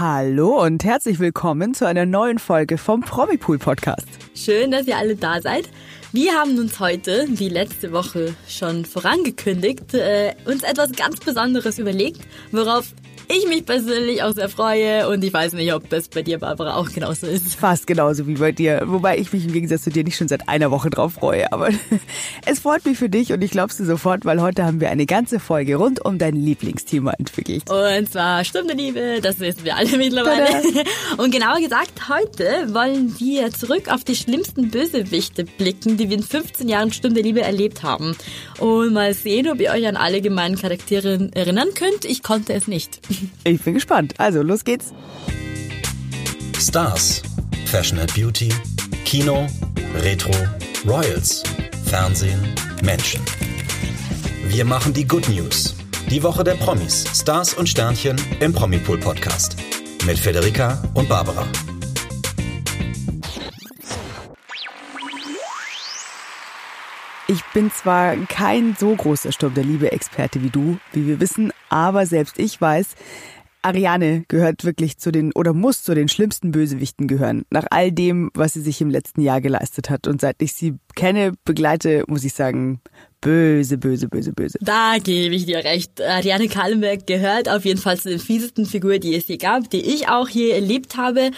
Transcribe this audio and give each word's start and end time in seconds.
Hallo 0.00 0.64
und 0.64 0.82
herzlich 0.82 1.20
willkommen 1.20 1.74
zu 1.74 1.84
einer 1.84 2.06
neuen 2.06 2.38
Folge 2.38 2.78
vom 2.78 3.02
Promipool 3.02 3.58
Podcast. 3.58 4.06
Schön, 4.34 4.70
dass 4.70 4.86
ihr 4.86 4.96
alle 4.96 5.14
da 5.14 5.42
seid. 5.42 5.68
Wir 6.10 6.32
haben 6.32 6.58
uns 6.58 6.80
heute, 6.80 7.26
wie 7.28 7.50
letzte 7.50 7.92
Woche 7.92 8.34
schon 8.48 8.86
vorangekündigt, 8.86 9.92
äh, 9.92 10.32
uns 10.46 10.62
etwas 10.62 10.92
ganz 10.92 11.20
Besonderes 11.20 11.78
überlegt, 11.78 12.22
worauf 12.50 12.94
ich 13.30 13.46
mich 13.48 13.64
persönlich 13.64 14.22
auch 14.22 14.32
sehr 14.32 14.48
freue 14.48 15.08
und 15.08 15.22
ich 15.22 15.32
weiß 15.32 15.52
nicht, 15.52 15.72
ob 15.72 15.88
das 15.88 16.08
bei 16.08 16.22
dir, 16.22 16.38
Barbara, 16.38 16.76
auch 16.76 16.90
genauso 16.90 17.26
ist. 17.26 17.54
Fast 17.54 17.86
genauso 17.86 18.26
wie 18.26 18.34
bei 18.34 18.52
dir. 18.52 18.82
Wobei 18.86 19.18
ich 19.18 19.32
mich 19.32 19.46
im 19.46 19.52
Gegensatz 19.52 19.82
zu 19.82 19.90
dir 19.90 20.04
nicht 20.04 20.16
schon 20.16 20.28
seit 20.28 20.48
einer 20.48 20.70
Woche 20.70 20.90
drauf 20.90 21.14
freue. 21.14 21.52
Aber 21.52 21.68
es 22.46 22.60
freut 22.60 22.84
mich 22.84 22.98
für 22.98 23.08
dich 23.08 23.32
und 23.32 23.42
ich 23.42 23.50
glaub's 23.50 23.76
dir 23.76 23.84
sofort, 23.84 24.24
weil 24.24 24.42
heute 24.42 24.64
haben 24.64 24.80
wir 24.80 24.90
eine 24.90 25.06
ganze 25.06 25.38
Folge 25.38 25.76
rund 25.76 26.04
um 26.04 26.18
dein 26.18 26.34
Lieblingsthema 26.34 27.12
entwickelt. 27.12 27.70
Und 27.70 28.10
zwar 28.10 28.44
Stunde 28.44 28.74
Liebe, 28.74 29.20
das 29.22 29.38
wissen 29.38 29.64
wir 29.64 29.76
alle 29.76 29.96
mittlerweile. 29.96 30.46
Tada. 30.46 30.90
Und 31.22 31.30
genauer 31.30 31.60
gesagt, 31.60 32.08
heute 32.08 32.74
wollen 32.74 33.14
wir 33.18 33.50
zurück 33.52 33.92
auf 33.92 34.04
die 34.04 34.16
schlimmsten 34.16 34.70
Bösewichte 34.70 35.44
blicken, 35.44 35.96
die 35.96 36.08
wir 36.08 36.16
in 36.16 36.22
15 36.22 36.68
Jahren 36.68 36.92
Stunde 36.92 37.20
Liebe 37.20 37.42
erlebt 37.42 37.82
haben. 37.82 38.16
Und 38.58 38.92
mal 38.92 39.14
sehen, 39.14 39.48
ob 39.48 39.60
ihr 39.60 39.70
euch 39.70 39.86
an 39.86 39.96
alle 39.96 40.20
gemeinen 40.20 40.56
Charaktere 40.56 41.30
erinnern 41.34 41.68
könnt. 41.74 42.04
Ich 42.04 42.22
konnte 42.22 42.52
es 42.54 42.66
nicht. 42.66 43.00
Ich 43.44 43.62
bin 43.62 43.74
gespannt. 43.74 44.14
Also, 44.18 44.42
los 44.42 44.64
geht's. 44.64 44.92
Stars, 46.58 47.22
Fashion 47.66 47.98
and 47.98 48.12
Beauty, 48.14 48.50
Kino, 49.04 49.46
Retro, 50.02 50.32
Royals, 50.86 51.42
Fernsehen, 51.86 52.38
Menschen. 52.82 53.20
Wir 54.48 54.64
machen 54.64 54.92
die 54.92 55.06
Good 55.06 55.28
News. 55.28 55.74
Die 56.10 56.22
Woche 56.22 56.42
der 56.42 56.54
Promis, 56.54 57.04
Stars 57.14 57.54
und 57.54 57.68
Sternchen 57.68 58.16
im 58.40 58.52
Promipool 58.52 58.98
Podcast. 58.98 59.56
Mit 60.06 60.18
Federica 60.18 60.82
und 60.94 61.08
Barbara. 61.08 61.46
Ich 67.30 67.44
bin 67.54 67.70
zwar 67.70 68.16
kein 68.26 68.74
so 68.76 68.92
großer 68.92 69.30
Sturm 69.30 69.54
der 69.54 69.62
Liebe-Experte 69.62 70.42
wie 70.42 70.50
du, 70.50 70.78
wie 70.92 71.06
wir 71.06 71.20
wissen, 71.20 71.52
aber 71.68 72.04
selbst 72.04 72.40
ich 72.40 72.60
weiß, 72.60 72.96
Ariane 73.62 74.24
gehört 74.26 74.64
wirklich 74.64 74.98
zu 74.98 75.12
den 75.12 75.30
oder 75.34 75.52
muss 75.52 75.84
zu 75.84 75.94
den 75.94 76.08
schlimmsten 76.08 76.50
Bösewichten 76.50 77.06
gehören. 77.06 77.44
Nach 77.50 77.66
all 77.70 77.92
dem, 77.92 78.32
was 78.34 78.54
sie 78.54 78.60
sich 78.60 78.80
im 78.80 78.90
letzten 78.90 79.20
Jahr 79.20 79.40
geleistet 79.40 79.90
hat. 79.90 80.08
Und 80.08 80.20
seit 80.20 80.42
ich 80.42 80.54
sie 80.54 80.74
kenne, 80.96 81.34
begleite, 81.44 82.02
muss 82.08 82.24
ich 82.24 82.34
sagen, 82.34 82.80
böse, 83.20 83.76
böse, 83.76 84.08
böse, 84.08 84.32
böse. 84.32 84.58
Da 84.60 84.96
gebe 85.02 85.34
ich 85.34 85.46
dir 85.46 85.58
recht. 85.58 86.00
Ariane 86.00 86.48
Kallenberg 86.48 87.06
gehört 87.06 87.48
auf 87.48 87.64
jeden 87.64 87.80
Fall 87.80 87.98
zu 87.98 88.08
den 88.08 88.18
fiesesten 88.18 88.66
Figuren, 88.66 89.00
die 89.00 89.14
es 89.14 89.28
je 89.28 89.36
gab, 89.36 89.68
die 89.70 89.80
ich 89.80 90.08
auch 90.08 90.28
je 90.28 90.50
erlebt 90.50 90.96
habe. 90.96 91.30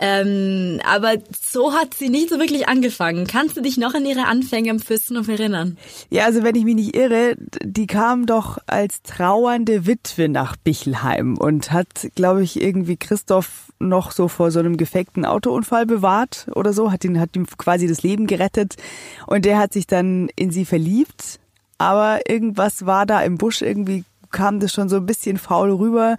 Ähm, 0.00 0.80
aber 0.84 1.14
so 1.40 1.72
hat 1.72 1.94
sie 1.94 2.08
nicht 2.08 2.30
so 2.30 2.38
wirklich 2.38 2.68
angefangen. 2.68 3.26
Kannst 3.26 3.56
du 3.56 3.60
dich 3.60 3.78
noch 3.78 3.94
an 3.94 4.06
ihre 4.06 4.26
Anfänge 4.26 4.70
am 4.70 4.78
Fürstenhof 4.78 5.26
erinnern? 5.28 5.76
Ja, 6.08 6.24
also 6.24 6.44
wenn 6.44 6.54
ich 6.54 6.64
mich 6.64 6.76
nicht 6.76 6.96
irre, 6.96 7.34
die 7.62 7.88
kam 7.88 8.26
doch 8.26 8.58
als 8.66 9.02
trauernde 9.02 9.86
Witwe 9.86 10.28
nach 10.28 10.56
Bichelheim 10.56 11.36
und 11.36 11.72
hat, 11.72 12.08
glaube 12.14 12.44
ich, 12.44 12.62
irgendwie 12.62 12.96
Christoph 12.96 13.72
noch 13.80 14.12
so 14.12 14.28
vor 14.28 14.50
so 14.50 14.58
einem 14.58 14.76
gefekten 14.76 15.24
Autounfall 15.24 15.86
bewahrt 15.86 16.46
oder 16.54 16.72
so, 16.72 16.90
hat 16.90 17.04
ihn, 17.04 17.20
hat 17.20 17.36
ihm 17.36 17.46
quasi 17.46 17.86
das 17.86 18.02
Leben 18.02 18.26
gerettet 18.26 18.76
und 19.26 19.44
der 19.44 19.58
hat 19.58 19.72
sich 19.72 19.86
dann 19.86 20.28
in 20.36 20.50
sie 20.50 20.64
verliebt. 20.64 21.27
Aber 21.78 22.28
irgendwas 22.28 22.86
war 22.86 23.06
da 23.06 23.22
im 23.22 23.38
Busch 23.38 23.62
irgendwie 23.62 24.04
kam 24.30 24.60
das 24.60 24.72
schon 24.72 24.88
so 24.88 24.96
ein 24.96 25.06
bisschen 25.06 25.38
faul 25.38 25.72
rüber. 25.72 26.16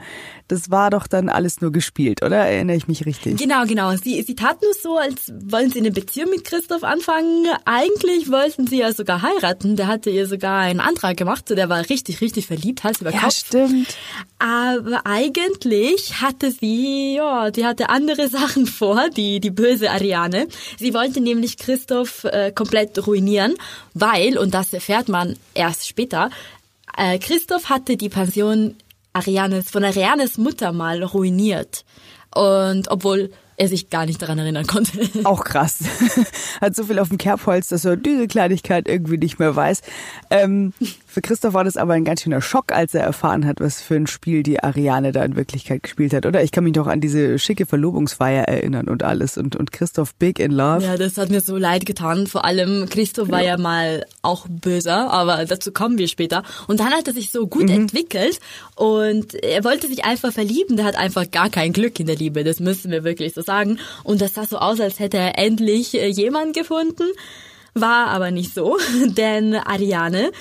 Das 0.48 0.72
war 0.72 0.90
doch 0.90 1.06
dann 1.06 1.30
alles 1.30 1.62
nur 1.62 1.72
gespielt, 1.72 2.24
oder? 2.24 2.38
Erinnere 2.38 2.76
ich 2.76 2.88
mich 2.88 3.06
richtig? 3.06 3.38
Genau, 3.38 3.66
genau. 3.66 3.96
Sie, 3.96 4.22
sie 4.24 4.36
tat 4.36 4.62
nur 4.62 4.74
so, 4.74 4.98
als 4.98 5.32
wollen 5.44 5.70
sie 5.70 5.80
eine 5.80 5.92
Beziehung 5.92 6.32
mit 6.32 6.44
Christoph 6.44 6.84
anfangen. 6.84 7.46
Eigentlich 7.66 8.32
wollten 8.32 8.66
sie 8.66 8.80
ja 8.80 8.92
sogar 8.92 9.22
heiraten. 9.22 9.76
Der 9.76 9.88
hatte 9.88 10.10
ihr 10.10 10.26
sogar 10.26 10.60
einen 10.60 10.80
Antrag 10.80 11.18
gemacht. 11.18 11.48
So, 11.48 11.54
der 11.54 11.70
war 11.70 11.88
richtig, 11.90 12.22
richtig 12.22 12.48
verliebt, 12.48 12.84
Hals 12.84 13.02
über 13.02 13.12
Kopf. 13.12 13.22
Ja, 13.22 13.32
stimmt. 13.32 13.96
Aber 14.40 15.06
eigentlich 15.06 16.22
hatte 16.22 16.52
sie, 16.52 17.16
ja, 17.16 17.52
die 17.52 17.66
hatte 17.66 17.90
andere 17.90 18.28
Sachen 18.30 18.66
vor, 18.66 19.10
die, 19.10 19.40
die 19.40 19.52
böse 19.52 19.92
Ariane. 19.92 20.48
Sie 20.80 20.94
wollte 20.94 21.22
nämlich 21.22 21.58
Christoph 21.58 22.24
äh, 22.24 22.52
komplett 22.52 23.06
ruinieren, 23.06 23.56
weil, 23.94 24.38
und 24.38 24.54
das 24.54 24.74
erfährt 24.74 25.10
man 25.10 25.36
erst 25.54 25.88
später, 25.88 26.30
äh, 27.00 27.18
Christoph 27.18 27.70
hatte 27.70 27.98
die 27.98 28.10
Pension 28.10 28.76
Arianes, 29.14 29.72
von 29.72 29.84
Arianes 29.84 30.38
Mutter 30.38 30.72
mal 30.72 31.04
ruiniert. 31.04 31.86
Und 32.36 32.90
obwohl 32.92 33.32
er 33.60 33.68
sich 33.68 33.90
gar 33.90 34.06
nicht 34.06 34.22
daran 34.22 34.40
erinnern 34.40 34.68
konnte. 34.68 35.10
Auch 35.26 35.44
krass. 35.44 35.80
Hat 36.62 36.76
so 36.76 36.86
viel 36.86 37.00
auf 37.00 37.10
dem 37.10 37.18
Kerbholz, 37.18 37.68
dass 37.68 37.84
er 37.84 37.98
diese 37.98 38.28
Kleinigkeit 38.28 38.88
irgendwie 38.88 39.18
nicht 39.18 39.40
mehr 39.40 39.56
weiß. 39.56 39.82
Ähm, 40.30 40.74
für 41.10 41.22
Christoph 41.22 41.56
war 41.56 41.64
das 41.64 41.76
aber 41.76 41.94
ein 41.94 42.04
ganz 42.04 42.22
schöner 42.22 42.40
Schock, 42.42 42.72
als 42.72 42.94
er 42.94 43.02
erfahren 43.02 43.48
hat, 43.48 43.60
was 43.60 43.82
für 43.82 43.96
ein 43.96 44.06
Spiel 44.06 44.44
die 44.44 44.64
Ariane 44.64 45.12
da 45.12 45.26
in 45.26 45.36
Wirklichkeit 45.36 45.82
gespielt 45.82 46.14
hat. 46.14 46.28
Oder 46.28 46.44
ich 46.44 46.52
kann 46.52 46.64
mich 46.64 46.74
doch 46.74 46.86
an 46.86 47.02
diese 47.02 47.40
schicke 47.40 47.66
Verlobungsfeier 47.66 48.44
erinnern 48.44 48.88
und 48.88 49.02
alles. 49.02 49.36
Und, 49.38 49.56
und 49.56 49.72
Christoph 49.72 50.14
big 50.16 50.38
in 50.38 50.52
love. 50.52 50.84
Ja, 50.84 50.98
das 50.98 51.18
hat 51.18 51.32
mir 51.32 51.42
so 51.42 51.58
leid 51.58 51.88
getan. 51.88 52.28
Vor 52.28 52.46
allem 52.46 52.88
Christoph 52.90 53.28
ja. 53.30 53.34
war 53.34 53.42
ja 53.42 53.58
mal 53.58 54.06
auch 54.22 54.46
böser, 54.48 55.10
aber 55.12 55.46
dazu 55.46 55.72
kommen 55.72 55.98
wir 55.98 56.08
später. 56.08 56.44
Und 56.68 56.80
dann 56.80 56.92
hat 56.92 57.08
er 57.08 57.14
sich 57.14 57.32
so 57.32 57.48
gut 57.48 57.64
mhm. 57.64 57.70
entwickelt 57.82 58.40
und 58.76 59.34
er 59.34 59.64
wollte 59.64 59.88
sich 59.88 60.06
einfach 60.06 60.32
verlieben. 60.32 60.78
Der 60.78 60.86
hat 60.86 60.96
einfach 60.96 61.32
gar 61.32 61.50
kein 61.50 61.74
Glück 61.74 62.00
in 62.00 62.06
der 62.06 62.18
Liebe. 62.18 62.44
Das 62.44 62.60
müssen 62.60 62.92
wir 62.92 63.04
wirklich 63.04 63.34
so 63.34 63.42
sagen. 63.42 63.80
Und 64.04 64.22
das 64.22 64.36
sah 64.36 64.46
so 64.46 64.60
aus, 64.60 64.80
als 64.80 65.00
hätte 65.00 65.18
er 65.18 65.40
endlich 65.40 65.96
äh, 65.96 66.08
jemanden 66.08 66.54
gefunden. 66.54 67.06
War 67.74 68.08
aber 68.08 68.32
nicht 68.32 68.54
so, 68.54 68.78
denn 69.06 69.56
Ariane 69.56 70.32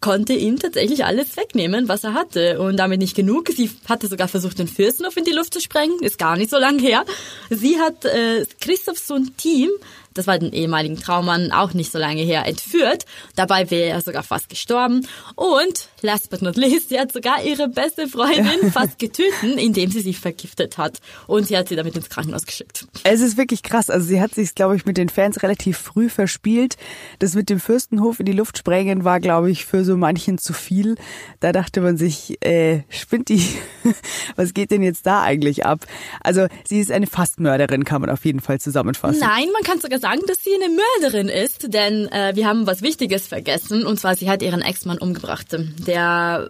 konnte 0.00 0.34
ihm 0.34 0.58
tatsächlich 0.58 1.04
alles 1.04 1.36
wegnehmen, 1.36 1.88
was 1.88 2.04
er 2.04 2.14
hatte. 2.14 2.60
Und 2.60 2.76
damit 2.76 3.00
nicht 3.00 3.16
genug. 3.16 3.48
Sie 3.48 3.70
hatte 3.88 4.06
sogar 4.08 4.28
versucht, 4.28 4.58
den 4.58 4.68
Fürstenhof 4.68 5.16
in 5.16 5.24
die 5.24 5.32
Luft 5.32 5.54
zu 5.54 5.60
sprengen. 5.60 6.02
Ist 6.02 6.18
gar 6.18 6.36
nicht 6.36 6.50
so 6.50 6.58
lange 6.58 6.80
her. 6.80 7.04
Sie 7.50 7.78
hat 7.78 8.04
äh, 8.04 8.46
Christophs 8.60 9.10
ein 9.10 9.36
Team 9.36 9.70
das 10.16 10.26
war 10.26 10.38
den 10.38 10.52
ehemaligen 10.52 10.96
Traummann 10.96 11.52
auch 11.52 11.74
nicht 11.74 11.92
so 11.92 11.98
lange 11.98 12.22
her, 12.22 12.46
entführt. 12.46 13.04
Dabei 13.34 13.70
wäre 13.70 13.90
er 13.90 14.00
sogar 14.00 14.22
fast 14.22 14.48
gestorben. 14.48 15.06
Und, 15.34 15.88
last 16.02 16.30
but 16.30 16.42
not 16.42 16.56
least, 16.56 16.88
sie 16.88 16.98
hat 16.98 17.12
sogar 17.12 17.42
ihre 17.42 17.68
beste 17.68 18.08
Freundin 18.08 18.70
fast 18.72 18.98
getötet, 18.98 19.56
indem 19.56 19.90
sie 19.90 20.00
sie 20.00 20.14
vergiftet 20.14 20.78
hat. 20.78 21.00
Und 21.26 21.46
sie 21.46 21.56
hat 21.56 21.68
sie 21.68 21.76
damit 21.76 21.96
ins 21.96 22.08
Krankenhaus 22.08 22.46
geschickt. 22.46 22.86
Es 23.04 23.20
ist 23.20 23.36
wirklich 23.36 23.62
krass. 23.62 23.90
Also 23.90 24.06
sie 24.06 24.20
hat 24.20 24.34
sich, 24.34 24.54
glaube 24.54 24.76
ich, 24.76 24.86
mit 24.86 24.96
den 24.96 25.08
Fans 25.08 25.42
relativ 25.42 25.78
früh 25.78 26.08
verspielt. 26.08 26.76
Das 27.18 27.34
mit 27.34 27.50
dem 27.50 27.60
Fürstenhof 27.60 28.20
in 28.20 28.26
die 28.26 28.32
Luft 28.32 28.58
sprengen 28.58 29.04
war, 29.04 29.20
glaube 29.20 29.50
ich, 29.50 29.64
für 29.64 29.84
so 29.84 29.96
manchen 29.96 30.38
zu 30.38 30.52
viel. 30.52 30.96
Da 31.40 31.52
dachte 31.52 31.80
man 31.80 31.96
sich, 31.96 32.42
äh, 32.44 32.82
spinnt 32.88 33.28
die? 33.28 33.46
Was 34.36 34.54
geht 34.54 34.70
denn 34.70 34.82
jetzt 34.82 35.06
da 35.06 35.22
eigentlich 35.22 35.66
ab? 35.66 35.80
Also 36.20 36.46
sie 36.64 36.80
ist 36.80 36.90
eine 36.90 37.06
Fastmörderin, 37.06 37.84
kann 37.84 38.00
man 38.00 38.10
auf 38.10 38.24
jeden 38.24 38.40
Fall 38.40 38.60
zusammenfassen. 38.60 39.20
Nein, 39.20 39.48
man 39.52 39.62
kann 39.62 39.80
sogar 39.80 39.98
sagen, 39.98 40.05
sagen, 40.06 40.22
dass 40.28 40.44
sie 40.44 40.54
eine 40.54 40.68
Mörderin 40.68 41.28
ist, 41.28 41.72
denn 41.74 42.06
äh, 42.12 42.36
wir 42.36 42.46
haben 42.46 42.66
was 42.66 42.80
Wichtiges 42.80 43.26
vergessen 43.26 43.84
und 43.84 43.98
zwar 43.98 44.14
sie 44.14 44.30
hat 44.30 44.40
ihren 44.40 44.62
Ex-Mann 44.62 44.98
umgebracht. 44.98 45.48
Der, 45.50 46.48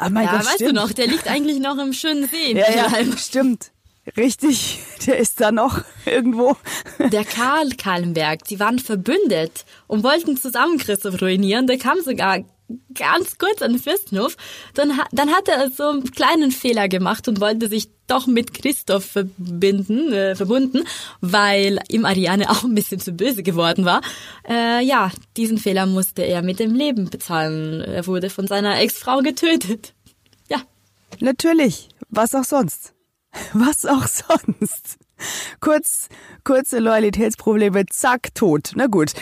oh 0.00 0.08
mein 0.10 0.24
ja, 0.24 0.32
Gott, 0.32 0.40
weißt 0.40 0.54
stimmt. 0.54 0.70
du 0.70 0.74
noch, 0.74 0.92
der 0.92 1.06
liegt 1.06 1.28
eigentlich 1.28 1.60
noch 1.60 1.78
im 1.78 1.92
schönen 1.92 2.26
See. 2.26 2.52
Ja, 2.54 2.68
ja, 2.68 3.16
stimmt. 3.16 3.70
Richtig, 4.16 4.80
der 5.06 5.18
ist 5.18 5.40
da 5.40 5.52
noch 5.52 5.82
irgendwo. 6.04 6.56
Der 6.98 7.24
Karl 7.24 7.70
Kahlenberg, 7.70 8.44
die 8.44 8.58
waren 8.58 8.80
verbündet 8.80 9.64
und 9.86 10.02
wollten 10.02 10.36
zusammen 10.36 10.78
Christoph 10.78 11.20
ruinieren. 11.22 11.68
Der 11.68 11.78
kam 11.78 12.00
sogar 12.00 12.44
ganz 12.94 13.38
kurz 13.38 13.62
an 13.62 13.72
den 13.72 13.80
Fürstenhof. 13.80 14.36
Dann, 14.74 14.98
dann 15.12 15.30
hat 15.30 15.48
er 15.48 15.70
so 15.70 15.88
einen 15.90 16.10
kleinen 16.10 16.50
Fehler 16.50 16.88
gemacht 16.88 17.28
und 17.28 17.40
wollte 17.40 17.68
sich 17.68 17.88
doch 18.06 18.26
mit 18.26 18.54
Christoph 18.54 19.04
verbinden, 19.04 20.12
äh, 20.12 20.34
verbunden, 20.36 20.84
weil 21.20 21.80
ihm 21.88 22.04
Ariane 22.04 22.50
auch 22.50 22.64
ein 22.64 22.74
bisschen 22.74 23.00
zu 23.00 23.12
böse 23.12 23.42
geworden 23.42 23.84
war. 23.84 24.00
Äh, 24.48 24.84
ja, 24.84 25.10
diesen 25.36 25.58
Fehler 25.58 25.86
musste 25.86 26.22
er 26.22 26.42
mit 26.42 26.60
dem 26.60 26.74
Leben 26.74 27.10
bezahlen. 27.10 27.80
Er 27.80 28.06
wurde 28.06 28.30
von 28.30 28.46
seiner 28.46 28.78
Ex-Frau 28.80 29.20
getötet. 29.20 29.92
Ja. 30.48 30.62
Natürlich. 31.18 31.88
Was 32.08 32.32
auch 32.36 32.44
sonst. 32.44 32.94
Was 33.52 33.84
auch 33.84 34.06
sonst. 34.06 34.98
Kurz, 35.60 36.08
kurze 36.44 36.78
Loyalitätsprobleme, 36.78 37.86
zack, 37.86 38.32
tot. 38.34 38.72
Na 38.76 38.86
gut. 38.86 39.12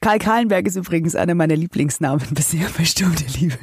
Karl 0.00 0.18
Kahlenberg 0.18 0.66
ist 0.66 0.76
übrigens 0.76 1.14
einer 1.14 1.34
meiner 1.34 1.56
Lieblingsnamen 1.56 2.28
bisher 2.30 2.68
der 2.68 3.28
Liebe. 3.38 3.58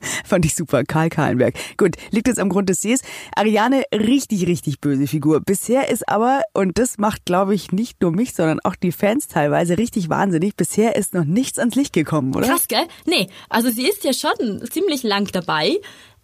Fand 0.24 0.44
ich 0.44 0.54
super. 0.54 0.84
Karl 0.84 1.08
Kahlenberg. 1.08 1.54
Gut, 1.76 1.96
liegt 2.10 2.28
jetzt 2.28 2.38
am 2.38 2.48
Grund 2.48 2.68
des 2.68 2.80
Sees. 2.80 3.02
Ariane, 3.34 3.84
richtig, 3.92 4.46
richtig 4.46 4.80
böse 4.80 5.06
Figur. 5.06 5.40
Bisher 5.40 5.88
ist 5.88 6.08
aber, 6.08 6.42
und 6.54 6.78
das 6.78 6.98
macht, 6.98 7.24
glaube 7.24 7.54
ich, 7.54 7.72
nicht 7.72 8.00
nur 8.02 8.12
mich, 8.12 8.34
sondern 8.34 8.60
auch 8.60 8.76
die 8.76 8.92
Fans 8.92 9.28
teilweise 9.28 9.78
richtig 9.78 10.08
wahnsinnig, 10.08 10.56
bisher 10.56 10.96
ist 10.96 11.14
noch 11.14 11.24
nichts 11.24 11.58
ans 11.58 11.74
Licht 11.74 11.92
gekommen, 11.92 12.34
oder? 12.34 12.46
Krass, 12.46 12.68
gell? 12.68 12.86
Nee, 13.06 13.28
also 13.48 13.70
sie 13.70 13.88
ist 13.88 14.04
ja 14.04 14.12
schon 14.12 14.62
ziemlich 14.70 15.02
lang 15.02 15.26
dabei. 15.32 15.76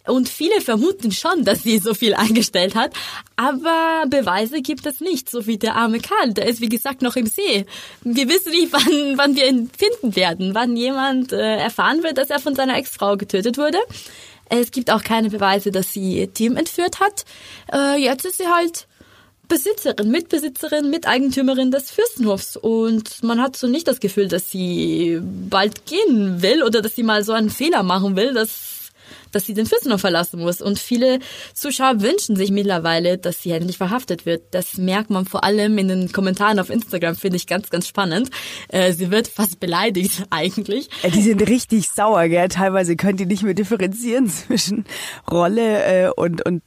Und 0.07 0.29
viele 0.29 0.61
vermuten 0.61 1.13
schon, 1.13 1.45
dass 1.45 1.63
sie 1.63 1.79
so 1.79 1.95
viel 1.95 2.15
eingestellt 2.17 2.75
hat. 2.75 2.93
Aber 3.37 4.05
Beweise 4.09 4.63
gibt 4.63 4.87
es 4.87 5.01
nicht, 5.01 5.31
so 5.31 5.47
wie 5.47 5.59
der 5.59 5.77
arme 5.77 6.01
Karl. 6.01 6.33
Der 6.33 6.47
ist, 6.47 6.61
wie 6.61 6.69
gesagt, 6.69 7.03
noch 7.03 7.17
im 7.17 7.27
See. 7.27 7.67
Wir 8.03 8.29
wissen 8.29 8.53
nicht, 8.53 8.69
wann, 8.73 9.19
wann 9.19 9.37
wir 9.37 9.49
ihn 9.49 9.71
finden 9.77 10.17
werden, 10.17 10.55
wann 10.55 10.77
jemand 10.77 11.33
äh, 11.33 11.57
erfahren 11.57 12.03
wird, 12.03 12.19
dass 12.19 12.31
er 12.31 12.39
von 12.39 12.55
seiner 12.55 12.77
Ex-Frau 12.77 13.17
getötet 13.17 13.59
wurde. 13.59 13.79
Es 14.49 14.71
gibt 14.71 14.91
auch 14.91 15.03
keine 15.03 15.31
Beweise, 15.31 15.73
dass 15.73 15.93
sie 15.93 16.19
ihr 16.19 16.33
Team 16.33 16.57
entführt 16.57 17.01
hat. 17.01 17.25
Äh, 17.73 18.01
jetzt 18.01 18.25
ist 18.25 18.39
sie 18.39 18.47
halt 18.47 18.87
Besitzerin, 19.49 20.11
Mitbesitzerin, 20.11 20.91
Miteigentümerin 20.91 21.71
des 21.71 21.91
Fürstenhofs. 21.91 22.57
Und 22.57 23.23
man 23.23 23.41
hat 23.41 23.57
so 23.57 23.67
nicht 23.67 23.87
das 23.89 24.01
Gefühl, 24.01 24.29
dass 24.29 24.51
sie 24.51 25.21
bald 25.23 25.87
gehen 25.87 26.43
will 26.43 26.63
oder 26.63 26.83
dass 26.83 26.97
sie 26.97 27.03
mal 27.03 27.25
so 27.25 27.33
einen 27.33 27.51
Fehler 27.51 27.83
machen 27.83 28.17
will, 28.17 28.35
dass 28.35 28.76
dass 29.33 29.47
sie 29.47 29.55
den 29.55 29.67
Fürstenhof 29.67 30.01
verlassen 30.01 30.41
muss. 30.41 30.61
Und 30.61 30.79
viele 30.79 31.19
Zuschauer 31.55 32.01
wünschen 32.01 32.37
sich 32.37 32.51
mittlerweile, 32.51 33.19
dass 33.19 33.43
sie 33.43 33.51
endlich 33.51 33.77
verhaftet 33.77 34.27
wird. 34.27 34.43
Das 34.53 34.79
merkt 34.79 35.11
man 35.11 35.27
vor 35.27 35.45
allem 35.45 35.79
in 35.79 35.89
den 35.89 36.13
Kommentaren 36.13 36.59
auf 36.59 36.71
Instagram, 36.71 37.17
finde 37.17 37.37
ich 37.37 37.47
ganz, 37.47 37.71
ganz 37.71 37.87
spannend. 37.87 38.31
Äh, 38.69 38.93
sie 38.93 39.11
wird 39.11 39.29
fast 39.29 39.61
beleidigt 39.61 40.25
eigentlich. 40.31 40.89
Äh, 41.03 41.11
die 41.11 41.23
sind 41.23 41.47
richtig 41.49 41.89
sauer, 41.89 42.29
gell? 42.29 42.49
Teilweise 42.49 42.97
könnt 42.97 43.21
ihr 43.21 43.27
nicht 43.27 43.43
mehr 43.43 43.55
differenzieren 43.55 44.29
zwischen 44.29 44.85
Rolle 45.31 45.85
äh, 45.85 46.11
und, 46.11 46.45
und 46.45 46.63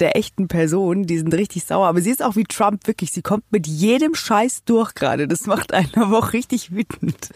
der 0.00 0.16
echten 0.16 0.48
Person, 0.48 1.06
die 1.06 1.18
sind 1.18 1.32
richtig 1.34 1.64
sauer. 1.64 1.86
Aber 1.86 2.00
sie 2.00 2.10
ist 2.10 2.22
auch 2.22 2.36
wie 2.36 2.44
Trump, 2.44 2.86
wirklich. 2.86 3.10
Sie 3.10 3.22
kommt 3.22 3.44
mit 3.50 3.66
jedem 3.66 4.14
Scheiß 4.14 4.64
durch 4.64 4.94
gerade. 4.94 5.28
Das 5.28 5.46
macht 5.46 5.72
einen 5.72 5.94
aber 5.94 6.18
auch 6.18 6.32
richtig 6.32 6.72
wütend. 6.72 7.30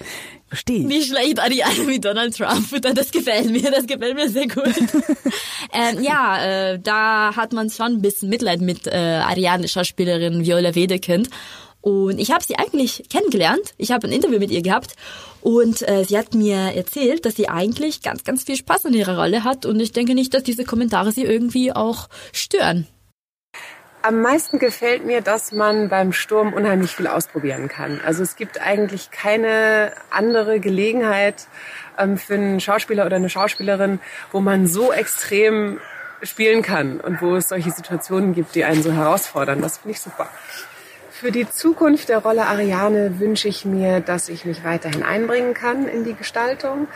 Verstehe 0.48 0.88
Wie 0.88 1.02
schlecht 1.02 1.40
Ariane 1.40 1.86
wie 1.86 2.00
Donald 2.00 2.36
Trump. 2.36 2.68
Das 2.94 3.10
gefällt 3.10 3.50
mir, 3.50 3.70
das 3.70 3.86
gefällt 3.86 4.14
mir 4.14 4.28
sehr 4.28 4.48
gut. 4.48 4.74
ähm, 5.72 6.02
ja, 6.02 6.44
äh, 6.44 6.78
da 6.78 7.34
hat 7.36 7.52
man 7.52 7.70
schon 7.70 7.86
ein 7.86 8.02
bisschen 8.02 8.28
Mitleid 8.28 8.60
mit 8.60 8.86
äh, 8.86 8.90
Ariane, 8.90 9.68
Schauspielerin 9.68 10.44
Viola 10.44 10.74
Wedekind. 10.74 11.28
Und 11.80 12.18
ich 12.18 12.30
habe 12.30 12.42
sie 12.42 12.56
eigentlich 12.56 13.04
kennengelernt. 13.10 13.74
Ich 13.76 13.90
habe 13.90 14.06
ein 14.06 14.12
Interview 14.12 14.38
mit 14.38 14.50
ihr 14.50 14.62
gehabt 14.62 14.94
und 15.44 15.86
äh, 15.86 16.04
sie 16.04 16.16
hat 16.16 16.32
mir 16.32 16.74
erzählt, 16.74 17.26
dass 17.26 17.34
sie 17.34 17.50
eigentlich 17.50 18.00
ganz, 18.00 18.24
ganz 18.24 18.44
viel 18.44 18.56
Spaß 18.56 18.86
an 18.86 18.94
ihrer 18.94 19.18
Rolle 19.18 19.44
hat. 19.44 19.66
Und 19.66 19.78
ich 19.78 19.92
denke 19.92 20.14
nicht, 20.14 20.32
dass 20.32 20.42
diese 20.42 20.64
Kommentare 20.64 21.12
sie 21.12 21.22
irgendwie 21.22 21.70
auch 21.70 22.08
stören. 22.32 22.86
Am 24.00 24.22
meisten 24.22 24.58
gefällt 24.58 25.04
mir, 25.04 25.20
dass 25.20 25.52
man 25.52 25.90
beim 25.90 26.14
Sturm 26.14 26.54
unheimlich 26.54 26.96
viel 26.96 27.06
ausprobieren 27.06 27.68
kann. 27.68 28.00
Also 28.06 28.22
es 28.22 28.36
gibt 28.36 28.58
eigentlich 28.58 29.10
keine 29.10 29.92
andere 30.08 30.60
Gelegenheit 30.60 31.46
ähm, 31.98 32.16
für 32.16 32.34
einen 32.34 32.60
Schauspieler 32.60 33.04
oder 33.04 33.16
eine 33.16 33.28
Schauspielerin, 33.28 34.00
wo 34.32 34.40
man 34.40 34.66
so 34.66 34.94
extrem 34.94 35.78
spielen 36.22 36.62
kann 36.62 37.00
und 37.00 37.20
wo 37.20 37.36
es 37.36 37.48
solche 37.48 37.70
Situationen 37.70 38.32
gibt, 38.32 38.54
die 38.54 38.64
einen 38.64 38.82
so 38.82 38.92
herausfordern. 38.92 39.60
Das 39.60 39.76
finde 39.76 39.92
ich 39.92 40.00
super. 40.00 40.30
Für 41.16 41.30
die 41.30 41.48
Zukunft 41.48 42.08
der 42.08 42.18
Rolle 42.18 42.44
Ariane 42.46 43.20
wünsche 43.20 43.46
ich 43.46 43.64
mir, 43.64 44.00
dass 44.00 44.28
ich 44.28 44.44
mich 44.44 44.64
weiterhin 44.64 45.04
einbringen 45.04 45.54
kann 45.54 45.86
in 45.86 46.02
die 46.02 46.14
Gestaltung 46.14 46.88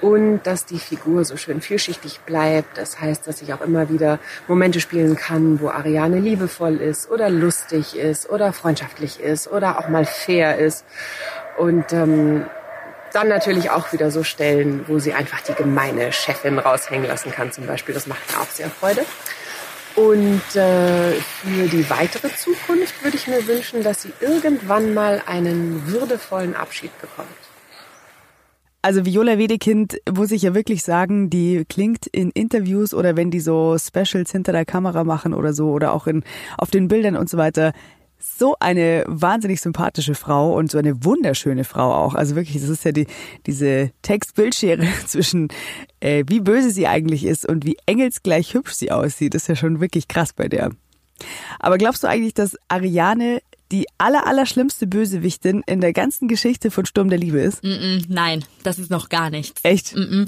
und 0.00 0.40
dass 0.44 0.64
die 0.64 0.78
Figur 0.78 1.26
so 1.26 1.36
schön 1.36 1.60
vielschichtig 1.60 2.20
bleibt. 2.20 2.78
Das 2.78 3.02
heißt, 3.02 3.26
dass 3.28 3.42
ich 3.42 3.52
auch 3.52 3.60
immer 3.60 3.90
wieder 3.90 4.18
Momente 4.48 4.80
spielen 4.80 5.14
kann, 5.14 5.60
wo 5.60 5.68
Ariane 5.68 6.20
liebevoll 6.20 6.76
ist 6.76 7.10
oder 7.10 7.28
lustig 7.28 7.98
ist 7.98 8.30
oder 8.30 8.54
freundschaftlich 8.54 9.20
ist 9.20 9.46
oder 9.46 9.78
auch 9.78 9.90
mal 9.90 10.06
fair 10.06 10.56
ist. 10.56 10.86
Und 11.58 11.92
ähm, 11.92 12.46
dann 13.12 13.28
natürlich 13.28 13.68
auch 13.68 13.92
wieder 13.92 14.10
so 14.10 14.24
Stellen, 14.24 14.88
wo 14.88 14.98
sie 14.98 15.12
einfach 15.12 15.42
die 15.42 15.52
gemeine 15.52 16.12
Chefin 16.12 16.58
raushängen 16.58 17.06
lassen 17.06 17.30
kann 17.30 17.52
zum 17.52 17.66
Beispiel. 17.66 17.94
Das 17.94 18.06
macht 18.06 18.32
mir 18.32 18.40
auch 18.40 18.48
sehr 18.48 18.70
Freude. 18.70 19.04
Und 19.96 20.42
äh, 20.54 21.12
für 21.12 21.68
die 21.68 21.88
weitere 21.88 22.28
Zukunft 22.34 23.02
würde 23.02 23.16
ich 23.16 23.26
mir 23.26 23.46
wünschen, 23.46 23.82
dass 23.82 24.02
sie 24.02 24.12
irgendwann 24.20 24.92
mal 24.92 25.22
einen 25.26 25.86
würdevollen 25.86 26.54
Abschied 26.54 26.90
bekommt. 27.00 27.28
Also 28.82 29.04
Viola 29.04 29.36
Wedekind 29.36 30.00
muss 30.14 30.30
ich 30.30 30.42
ja 30.42 30.54
wirklich 30.54 30.84
sagen, 30.84 31.28
die 31.28 31.64
klingt 31.68 32.06
in 32.06 32.30
Interviews 32.30 32.94
oder 32.94 33.16
wenn 33.16 33.32
die 33.32 33.40
so 33.40 33.76
Specials 33.78 34.30
hinter 34.30 34.52
der 34.52 34.64
Kamera 34.64 35.02
machen 35.02 35.34
oder 35.34 35.52
so 35.52 35.70
oder 35.70 35.92
auch 35.92 36.06
in, 36.06 36.22
auf 36.56 36.70
den 36.70 36.86
Bildern 36.86 37.16
und 37.16 37.28
so 37.28 37.36
weiter 37.36 37.72
so 38.38 38.56
eine 38.60 39.04
wahnsinnig 39.06 39.60
sympathische 39.60 40.14
Frau 40.14 40.54
und 40.56 40.70
so 40.70 40.78
eine 40.78 41.04
wunderschöne 41.04 41.64
Frau 41.64 41.92
auch. 41.92 42.14
Also 42.14 42.36
wirklich, 42.36 42.60
das 42.60 42.70
ist 42.70 42.84
ja 42.84 42.92
die, 42.92 43.06
diese 43.46 43.90
Textbildschere 44.02 44.86
zwischen, 45.06 45.48
äh, 46.00 46.24
wie 46.26 46.40
böse 46.40 46.70
sie 46.70 46.86
eigentlich 46.86 47.24
ist 47.24 47.46
und 47.46 47.64
wie 47.64 47.76
engelsgleich 47.86 48.54
hübsch 48.54 48.72
sie 48.72 48.90
aussieht. 48.90 49.34
Ist 49.34 49.48
ja 49.48 49.56
schon 49.56 49.80
wirklich 49.80 50.08
krass 50.08 50.32
bei 50.32 50.48
der. 50.48 50.70
Aber 51.58 51.78
glaubst 51.78 52.02
du 52.02 52.08
eigentlich, 52.08 52.34
dass 52.34 52.56
Ariane 52.68 53.40
die 53.72 53.86
aller, 53.98 54.26
aller 54.26 54.46
schlimmste 54.46 54.86
Bösewichtin 54.86 55.62
in 55.66 55.80
der 55.80 55.92
ganzen 55.92 56.28
Geschichte 56.28 56.70
von 56.70 56.86
Sturm 56.86 57.08
der 57.08 57.18
Liebe 57.18 57.40
ist? 57.40 57.64
Mm 57.64 57.66
-mm, 57.66 58.04
nein, 58.08 58.44
das 58.62 58.78
ist 58.78 58.90
noch 58.90 59.08
gar 59.08 59.30
nichts. 59.30 59.60
Echt? 59.64 59.96
Mm 59.96 60.26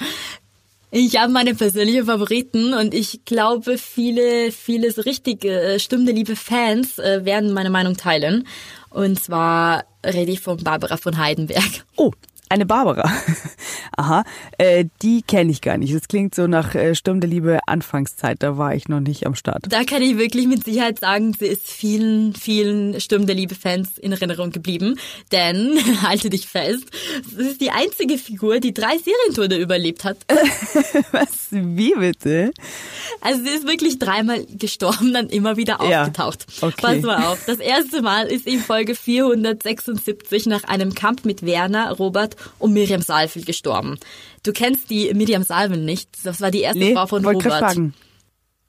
ich 0.91 1.19
habe 1.19 1.33
meine 1.33 1.55
persönlichen 1.55 2.07
Favoriten 2.07 2.73
und 2.75 2.95
ich 2.95 3.25
glaube, 3.25 3.77
viele, 3.77 4.53
viele 4.53 4.91
so 4.91 5.03
richtige 5.03 5.61
äh, 5.61 5.79
stimmende 5.79 6.13
liebe 6.13 6.37
Fans 6.37 6.99
äh, 6.99 7.25
werden 7.25 7.53
meine 7.53 7.71
Meinung 7.71 7.97
teilen. 7.97 8.47
Und 8.91 9.23
zwar 9.23 9.85
rede 10.05 10.33
ich 10.33 10.41
von 10.41 10.57
Barbara 10.59 10.97
von 10.97 11.19
Heidenberg. 11.19 11.85
Oh, 11.97 12.13
eine 12.49 12.67
Barbara. 12.67 13.11
Aha, 13.97 14.25
äh, 14.59 14.85
die 15.03 15.23
kenne 15.23 15.51
ich 15.51 15.61
gar 15.61 15.77
nicht. 15.77 15.95
Das 15.95 16.09
klingt 16.09 16.35
so 16.35 16.47
nach 16.47 16.75
äh, 16.75 16.95
Sturm 16.95 17.21
der 17.21 17.29
Liebe 17.29 17.59
Anfangszeit. 17.67 18.43
Da 18.43 18.57
war 18.57 18.75
ich 18.75 18.89
noch 18.89 19.01
nicht 19.01 19.27
am 19.27 19.35
Start. 19.35 19.65
Da 19.69 19.85
kann 19.85 20.03
ich 20.03 20.19
wirklich 20.19 20.47
mit 20.47 20.65
Sicherheit 20.65 21.01
sagen, 21.01 21.35
sie 21.39 21.47
ist 21.47 21.69
vielen, 21.69 22.35
vielen 22.35 23.01
Sturm 23.01 23.27
der 23.27 23.35
Liebe 23.35 23.55
Fans 23.55 23.99
in 23.99 24.13
Erinnerung 24.13 24.51
geblieben. 24.51 24.99
Denn, 25.33 25.79
halte 26.03 26.31
dich 26.31 26.47
fest, 26.47 26.85
sie 27.29 27.43
ist 27.43 27.61
die 27.61 27.71
einzige 27.71 28.19
Figur, 28.19 28.61
die 28.61 28.73
drei 28.73 28.97
Serientode 28.99 29.57
überlebt 29.57 30.05
hat. 30.05 30.19
Was? 31.13 31.48
Wie 31.51 31.95
bitte? 31.95 32.53
Also 33.21 33.43
sie 33.43 33.51
ist 33.51 33.67
wirklich 33.67 33.99
dreimal 33.99 34.45
gestorben, 34.47 35.13
dann 35.13 35.29
immer 35.29 35.57
wieder 35.57 35.79
Ja, 35.89 36.03
aufgetaucht. 36.03 36.47
okay. 36.61 36.75
Pass 36.81 37.03
mal 37.03 37.25
auf. 37.27 37.45
Das 37.47 37.59
erste 37.59 38.03
Mal 38.03 38.27
ist 38.27 38.47
in 38.47 38.61
Folge 38.61 38.95
476 38.95 40.47
nach 40.47 40.65
einem 40.65 40.95
Kampf 40.95 41.25
mit 41.25 41.45
Werner, 41.45 41.93
Robert 41.93 42.37
und 42.59 42.73
Miriam 42.73 43.03
Saalfeld 43.03 43.47
gestorben. 43.47 43.99
Du 44.43 44.53
kennst 44.53 44.91
die 44.91 45.13
Miriam 45.15 45.43
Saalfeld 45.43 45.83
nicht. 45.85 46.09
Das 46.25 46.41
war 46.41 46.51
die 46.51 46.61
erste 46.61 46.79
Nee, 46.79 46.95
Frau 46.95 47.07
von 47.07 47.25
wollte 47.25 47.45
Robert. 47.45 47.59
fragen. 47.59 47.95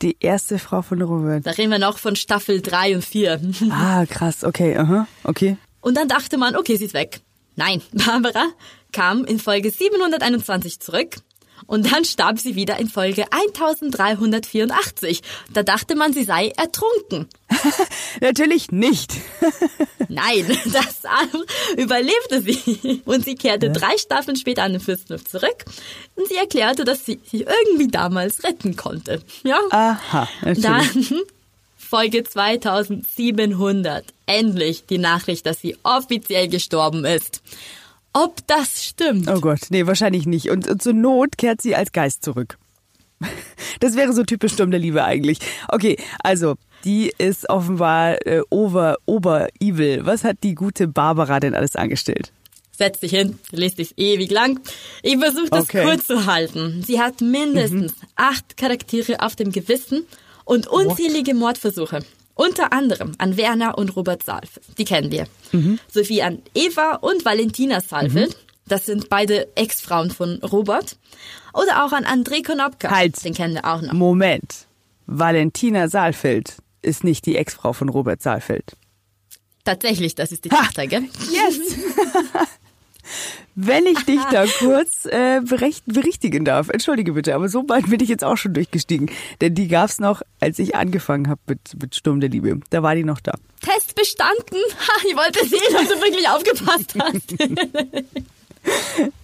Die 0.02 0.16
erste 0.20 0.60
Frau 0.60 0.81
von 0.81 1.02
Robert. 1.02 1.46
Da 1.46 1.52
reden 1.52 1.72
wir 1.72 1.80
noch 1.80 1.98
von 1.98 2.16
Staffel 2.16 2.62
3 2.62 2.95
und 2.95 3.06
4. 3.06 3.42
Ah, 3.71 4.06
krass. 4.06 4.44
Okay, 4.44 4.78
aha, 4.78 5.07
okay. 5.24 5.57
Und 5.81 5.95
dann 5.98 6.07
dachte 6.07 6.38
man, 6.38 6.56
okay, 6.56 6.78
sie 6.78 6.86
ist 6.86 6.94
weg. 6.94 7.21
Nein, 7.56 7.81
Barbara 7.94 8.45
kam 8.92 9.26
in 9.26 9.40
Folge 9.40 9.69
721 9.69 10.80
zurück 10.80 11.18
und 11.68 11.92
dann 11.92 12.06
starb 12.06 12.39
sie 12.39 12.56
wieder 12.56 12.80
in 12.80 12.89
Folge 12.89 13.25
1384. 13.31 15.21
Da 15.54 15.63
dachte 15.63 15.95
man, 15.95 16.13
sie 16.13 16.23
sei 16.23 16.49
ertrunken. 16.49 17.28
Natürlich 18.21 18.71
nicht. 18.71 19.13
Nein, 20.07 20.45
das 20.66 21.01
überlebte 21.78 22.42
sie. 22.42 23.01
Und 23.06 23.25
sie 23.25 23.35
kehrte 23.35 23.71
drei 23.71 23.97
Staffeln 23.97 24.37
später 24.37 24.63
an 24.63 24.73
den 24.73 24.81
Fürstenhof 24.81 25.25
zurück 25.25 25.66
und 26.16 26.28
sie 26.28 26.35
erklärte, 26.35 26.83
dass 26.83 27.06
sie 27.06 27.19
sich 27.23 27.45
irgendwie 27.47 27.87
damals 27.87 28.44
retten 28.44 28.75
konnte. 28.75 29.21
Ja? 29.44 29.59
Aha, 29.69 30.28
natürlich. 30.42 30.63
Dann 30.63 31.21
Folge 31.89 32.23
2700. 32.23 34.06
Endlich 34.28 34.85
die 34.85 34.99
Nachricht, 34.99 35.47
dass 35.47 35.59
sie 35.59 35.75
offiziell 35.81 36.47
gestorben 36.47 37.04
ist. 37.04 37.42
Ob 38.21 38.45
das 38.47 38.83
stimmt? 38.83 39.30
Oh 39.30 39.40
Gott, 39.40 39.59
nee, 39.69 39.85
wahrscheinlich 39.88 40.26
nicht. 40.26 40.49
Und, 40.49 40.68
und 40.68 40.81
zur 40.81 40.94
Not 40.94 41.38
kehrt 41.38 41.61
sie 41.61 41.76
als 41.76 41.92
Geist 41.92 42.23
zurück. 42.23 42.57
Das 43.81 43.95
wäre 43.95 44.11
so 44.11 44.23
typisch 44.23 44.54
Sturm 44.54 44.71
der 44.71 44.80
Liebe 44.80 45.06
eigentlich. 45.06 45.40
Okay, 45.69 45.95
also, 46.21 46.56
die 46.83 47.14
ist 47.18 47.49
offenbar 47.49 48.18
äh, 48.28 48.42
over, 48.49 48.97
ober 49.06 49.47
evil. 49.61 50.06
Was 50.06 50.26
hat 50.26 50.38
die 50.44 50.54
gute 50.54 50.90
Barbara 50.90 51.40
denn 51.40 51.56
alles 51.56 51.78
angestellt? 51.78 52.33
Setz 52.78 52.99
dich 52.99 53.11
hin, 53.11 53.40
lest 53.52 53.78
dich 53.78 53.97
ewig 53.97 54.31
lang. 54.31 54.59
Ich 55.02 55.18
versuche 55.18 55.49
das 55.49 55.61
Okay. 55.64 55.85
kurz 55.85 56.07
zu 56.07 56.26
halten. 56.26 56.83
Sie 56.85 56.99
hat 56.99 57.21
mindestens 57.21 57.94
acht 58.16 58.57
Charaktere 58.57 59.21
auf 59.21 59.38
dem 59.38 59.52
Gewissen 59.54 60.06
und 60.44 60.68
unzählige 60.68 61.33
Mordversuche. 61.33 61.99
Unter 62.40 62.72
anderem 62.72 63.12
an 63.18 63.36
Werner 63.36 63.78
und 63.78 63.98
Robert 63.98 64.24
Saalfeld. 64.24 64.66
Die 64.78 64.86
kennen 64.86 65.12
wir. 65.12 65.28
Sowie 65.92 66.22
an 66.22 66.42
Eva 66.56 66.94
und 67.02 67.26
Valentina 67.26 67.81
Saalfeld. 67.81 68.38
Das 68.66 68.86
sind 68.86 69.10
beide 69.10 69.54
Ex-Frauen 69.58 70.10
von 70.10 70.36
Robert. 70.42 70.96
Oder 71.54 71.84
auch 71.84 71.92
an 71.92 72.06
André 72.06 72.42
Konopka. 72.46 72.92
Halt. 72.92 73.22
Den 73.26 73.34
kennen 73.34 73.56
wir 73.56 73.66
auch 73.66 73.81
noch. 73.81 73.92
Moment. 73.92 74.68
Valentina 75.06 75.90
Saalfeld 75.90 76.56
ist 76.81 77.04
nicht 77.04 77.26
die 77.26 77.36
Ex-Frau 77.36 77.74
von 77.74 77.90
Robert 77.90 78.22
Saalfeld. 78.22 78.78
Tatsächlich, 79.66 80.16
das 80.16 80.31
ist 80.31 80.46
die 80.46 80.50
Tochter, 80.50 80.88
gell? 80.88 81.04
Yes! 81.34 81.60
Wenn 83.61 83.85
ich 83.85 83.99
dich 84.06 84.21
da 84.31 84.45
kurz 84.59 85.06
äh, 85.06 85.42
berecht, 85.42 85.83
berichtigen 85.85 86.45
darf, 86.45 86.69
entschuldige 86.69 87.11
bitte, 87.11 87.35
aber 87.35 87.49
so 87.49 87.63
bald 87.63 87.89
bin 87.89 87.99
ich 87.99 88.07
jetzt 88.07 88.23
auch 88.23 88.37
schon 88.37 88.54
durchgestiegen. 88.54 89.11
Denn 89.42 89.54
die 89.54 89.68
gab's 89.68 89.99
noch, 89.99 90.21
als 90.39 90.59
ich 90.59 90.75
angefangen 90.75 91.28
habe 91.28 91.42
mit, 91.45 91.59
mit 91.81 91.94
Sturm 91.94 92.21
der 92.21 92.30
Liebe. 92.30 92.61
Da 92.69 92.83
war 92.83 92.95
die 92.95 93.04
noch 93.04 93.19
da. 93.19 93.33
Test 93.59 93.95
bestanden. 93.95 94.37
Ha, 94.80 94.94
ich 95.06 95.16
wollte 95.16 95.45
sehen, 95.45 95.75
ob 95.75 95.87
du 95.89 96.01
wirklich 96.01 96.30
aufgepasst 96.30 96.95
hast. 96.97 97.35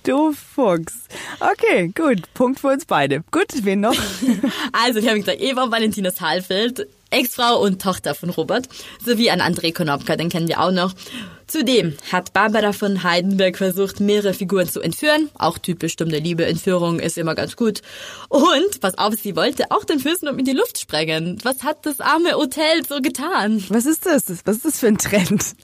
Du 0.04 0.34
Fuchs. 0.34 1.08
Okay, 1.40 1.94
gut. 1.96 2.34
Punkt 2.34 2.60
für 2.60 2.68
uns 2.68 2.86
beide. 2.86 3.24
Gut, 3.32 3.48
wen 3.64 3.80
noch? 3.80 3.96
Also, 4.74 5.02
wir 5.02 5.12
haben 5.12 5.20
gesagt, 5.20 5.40
Eva 5.40 5.72
Valentina 5.72 6.12
Saalfeld, 6.12 6.88
Ex-Frau 7.10 7.62
und 7.62 7.82
Tochter 7.82 8.16
von 8.16 8.30
Robert, 8.30 8.68
sowie 9.04 9.30
an 9.30 9.42
André 9.42 9.74
Konopka, 9.74 10.16
den 10.16 10.30
kennen 10.30 10.48
wir 10.48 10.62
auch 10.62 10.72
noch. 10.72 10.94
Zudem 11.48 11.96
hat 12.12 12.34
Barbara 12.34 12.74
von 12.74 13.04
Heidenberg 13.04 13.58
versucht, 13.58 14.00
mehrere 14.00 14.34
Figuren 14.34 14.68
zu 14.68 14.82
entführen. 14.82 15.30
Auch 15.36 15.60
typisch 15.60 15.96
dumme 15.96 16.18
Liebe, 16.18 16.46
Entführung 16.46 17.00
ist 17.00 17.18
immer 17.18 17.36
ganz 17.36 17.56
gut. 17.56 17.82
Und, 18.30 18.82
pass 18.82 18.98
auf, 18.98 19.14
sie 19.14 19.36
wollte 19.36 19.70
auch 19.70 19.84
den 19.84 20.00
Fürstentum 20.00 20.40
in 20.40 20.46
die 20.46 20.54
Luft 20.54 20.80
sprengen. 20.80 21.38
Was 21.44 21.64
hat 21.64 21.86
das 21.86 22.00
arme 22.00 22.34
Hotel 22.34 22.84
so 22.88 23.00
getan? 23.00 23.64
Was 23.70 23.86
ist 23.86 24.06
das? 24.06 24.24
Was 24.46 24.58
ist 24.58 24.66
das 24.66 24.80
für 24.80 24.88
ein 24.88 24.98
Trend? 24.98 25.56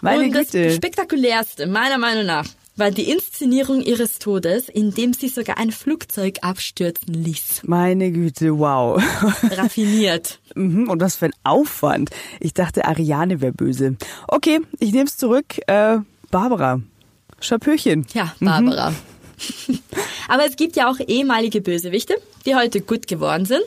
Meine 0.00 0.24
und 0.24 0.32
das 0.32 0.50
Güte. 0.50 0.72
spektakulärste, 0.72 1.66
meiner 1.66 1.98
Meinung 1.98 2.26
nach, 2.26 2.46
war 2.76 2.90
die 2.90 3.10
Inszenierung 3.10 3.80
ihres 3.80 4.18
Todes, 4.18 4.68
indem 4.68 5.12
sie 5.12 5.28
sogar 5.28 5.58
ein 5.58 5.72
Flugzeug 5.72 6.38
abstürzen 6.42 7.14
ließ. 7.14 7.62
Meine 7.64 8.12
Güte, 8.12 8.58
wow. 8.58 9.02
Raffiniert. 9.50 10.38
Mhm, 10.54 10.88
Und 10.88 11.00
was 11.00 11.16
für 11.16 11.26
ein 11.26 11.34
Aufwand. 11.42 12.10
Ich 12.40 12.54
dachte, 12.54 12.84
Ariane 12.84 13.40
wäre 13.40 13.52
böse. 13.52 13.96
Okay, 14.28 14.60
ich 14.78 14.92
nehme 14.92 15.06
es 15.06 15.16
zurück. 15.16 15.56
Äh, 15.66 15.98
Barbara. 16.30 16.80
Schapürchen. 17.40 18.06
Ja, 18.12 18.34
Barbara. 18.40 18.94
Aber 20.28 20.46
es 20.46 20.56
gibt 20.56 20.76
ja 20.76 20.90
auch 20.90 20.98
ehemalige 20.98 21.60
Bösewichte, 21.60 22.14
die 22.44 22.54
heute 22.54 22.80
gut 22.80 23.06
geworden 23.06 23.44
sind 23.44 23.62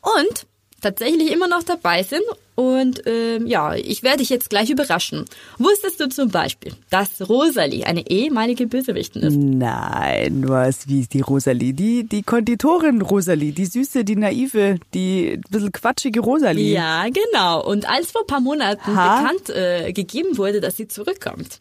und 0.00 0.46
tatsächlich 0.86 1.32
immer 1.32 1.48
noch 1.48 1.62
dabei 1.62 2.02
sind. 2.02 2.22
Und 2.54 3.02
ähm, 3.04 3.46
ja, 3.46 3.74
ich 3.74 4.02
werde 4.02 4.18
dich 4.18 4.30
jetzt 4.30 4.48
gleich 4.48 4.70
überraschen. 4.70 5.26
Wusstest 5.58 6.00
du 6.00 6.08
zum 6.08 6.30
Beispiel, 6.30 6.72
dass 6.88 7.28
Rosalie 7.28 7.84
eine 7.84 8.08
ehemalige 8.08 8.66
Bösewichtin 8.66 9.22
ist? 9.22 9.36
Nein, 9.36 10.48
was, 10.48 10.88
wie 10.88 11.00
ist 11.00 11.12
die 11.12 11.20
Rosalie? 11.20 11.74
Die, 11.74 12.04
die 12.04 12.22
Konditorin 12.22 13.02
Rosalie, 13.02 13.52
die 13.52 13.66
süße, 13.66 14.04
die 14.04 14.16
naive, 14.16 14.78
die 14.94 15.32
ein 15.34 15.42
bisschen 15.50 15.72
quatschige 15.72 16.20
Rosalie. 16.20 16.72
Ja, 16.72 17.04
genau. 17.04 17.62
Und 17.62 17.86
als 17.88 18.12
vor 18.12 18.22
ein 18.22 18.26
paar 18.26 18.40
Monaten 18.40 18.96
Ha? 18.96 19.20
bekannt 19.20 19.50
äh, 19.50 19.92
gegeben 19.92 20.38
wurde, 20.38 20.60
dass 20.62 20.78
sie 20.78 20.88
zurückkommt, 20.88 21.60